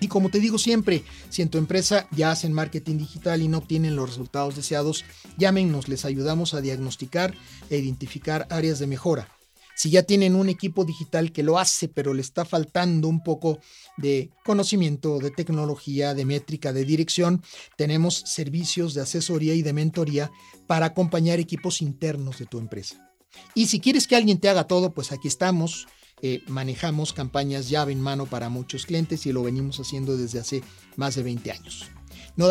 Y 0.00 0.08
como 0.08 0.28
te 0.28 0.40
digo 0.40 0.58
siempre, 0.58 1.04
si 1.30 1.42
en 1.42 1.48
tu 1.48 1.58
empresa 1.58 2.06
ya 2.10 2.30
hacen 2.30 2.52
marketing 2.52 2.98
digital 2.98 3.40
y 3.42 3.48
no 3.48 3.58
obtienen 3.58 3.96
los 3.96 4.10
resultados 4.10 4.56
deseados, 4.56 5.04
llámenos, 5.38 5.88
les 5.88 6.04
ayudamos 6.04 6.54
a 6.54 6.60
diagnosticar 6.60 7.34
e 7.70 7.78
identificar 7.78 8.46
áreas 8.50 8.78
de 8.78 8.86
mejora. 8.86 9.28
Si 9.76 9.90
ya 9.90 10.02
tienen 10.02 10.34
un 10.34 10.48
equipo 10.48 10.86
digital 10.86 11.32
que 11.32 11.42
lo 11.42 11.58
hace, 11.58 11.88
pero 11.88 12.14
le 12.14 12.22
está 12.22 12.46
faltando 12.46 13.08
un 13.08 13.22
poco 13.22 13.58
de 13.98 14.30
conocimiento, 14.42 15.18
de 15.18 15.30
tecnología, 15.30 16.14
de 16.14 16.24
métrica, 16.24 16.72
de 16.72 16.86
dirección, 16.86 17.42
tenemos 17.76 18.22
servicios 18.24 18.94
de 18.94 19.02
asesoría 19.02 19.52
y 19.52 19.60
de 19.60 19.74
mentoría 19.74 20.30
para 20.66 20.86
acompañar 20.86 21.40
equipos 21.40 21.82
internos 21.82 22.38
de 22.38 22.46
tu 22.46 22.58
empresa. 22.58 23.12
Y 23.54 23.66
si 23.66 23.78
quieres 23.78 24.06
que 24.06 24.16
alguien 24.16 24.40
te 24.40 24.48
haga 24.48 24.64
todo, 24.64 24.94
pues 24.94 25.12
aquí 25.12 25.28
estamos. 25.28 25.86
Eh, 26.22 26.42
manejamos 26.46 27.12
campañas 27.12 27.68
llave 27.68 27.92
en 27.92 28.00
mano 28.00 28.26
para 28.26 28.48
muchos 28.48 28.86
clientes 28.86 29.26
y 29.26 29.32
lo 29.32 29.42
venimos 29.42 29.78
haciendo 29.80 30.16
desde 30.16 30.38
hace 30.38 30.62
más 30.96 31.14
de 31.14 31.22
20 31.22 31.52
años. 31.52 31.90
No, 32.36 32.48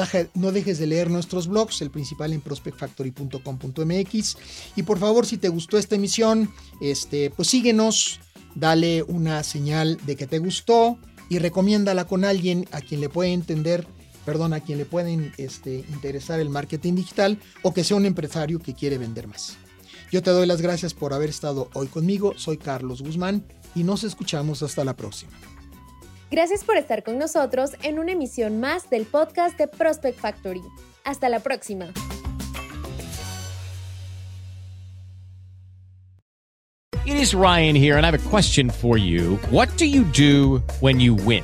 dejes 0.52 0.80
de 0.80 0.88
leer 0.88 1.12
nuestros 1.12 1.48
blogs, 1.48 1.82
el 1.82 1.92
principal 1.92 2.34
en 2.34 2.42
prospectfactory.com.mx. 2.42 4.38
Y 4.76 4.84
por 4.84 4.98
favor, 4.98 5.26
si 5.28 5.38
te 5.38 5.50
gustó 5.50 5.78
esta 5.78 5.96
emisión, 5.96 6.52
este, 6.82 7.30
pues 7.30 7.48
síguenos, 7.50 8.20
dale 8.56 9.04
una 9.04 9.44
señal 9.44 10.00
de 10.06 10.16
que 10.16 10.26
te 10.26 10.40
gustó 10.40 10.98
y 11.30 11.38
recomiéndala 11.40 12.06
con 12.06 12.26
alguien 12.26 12.68
a 12.72 12.82
quien 12.82 13.00
le 13.00 13.10
puede 13.10 13.34
entender, 13.34 13.86
perdón, 14.26 14.54
a 14.54 14.60
quien 14.60 14.80
le 14.80 14.86
puede 14.86 15.32
este, 15.38 15.86
interesar 15.90 16.40
el 16.40 16.50
marketing 16.50 16.96
digital 16.96 17.38
o 17.62 17.72
que 17.74 17.84
sea 17.84 17.98
un 17.98 18.08
empresario 18.08 18.58
que 18.60 18.74
quiere 18.74 18.98
vender 18.98 19.28
más. 19.28 19.58
Yo 20.16 20.24
te 20.24 20.32
doy 20.32 20.48
las 20.48 20.62
gracias 20.62 20.94
por 20.94 21.12
haber 21.12 21.30
estado 21.30 21.70
hoy 21.74 21.88
conmigo. 21.88 22.36
Soy 22.38 22.56
Carlos 22.56 23.02
Guzmán 23.02 23.44
y 23.76 23.84
nos 23.84 24.06
escuchamos 24.06 24.64
hasta 24.64 24.86
la 24.86 24.96
próxima. 24.96 25.34
Gracias 26.32 26.64
por 26.64 26.78
estar 26.78 27.04
con 27.04 27.18
nosotros 27.18 27.72
en 27.84 28.00
una 28.00 28.14
emisión 28.14 28.62
más 28.62 28.90
del 28.90 29.04
podcast 29.04 29.58
de 29.58 29.68
Prospect 29.68 30.18
Factory. 30.18 30.62
Hasta 31.04 31.28
la 31.28 31.42
próxima. 31.42 31.88
It 37.06 37.16
is 37.16 37.34
Ryan 37.34 37.76
here 37.76 37.98
and 37.98 38.06
I 38.06 38.10
have 38.10 38.16
a 38.16 38.30
question 38.30 38.70
for 38.70 38.98
you. 38.98 39.38
What 39.52 39.68
do 39.76 39.84
you 39.84 40.06
do 40.14 40.64
when 40.80 41.02
you 41.02 41.14
win? 41.14 41.44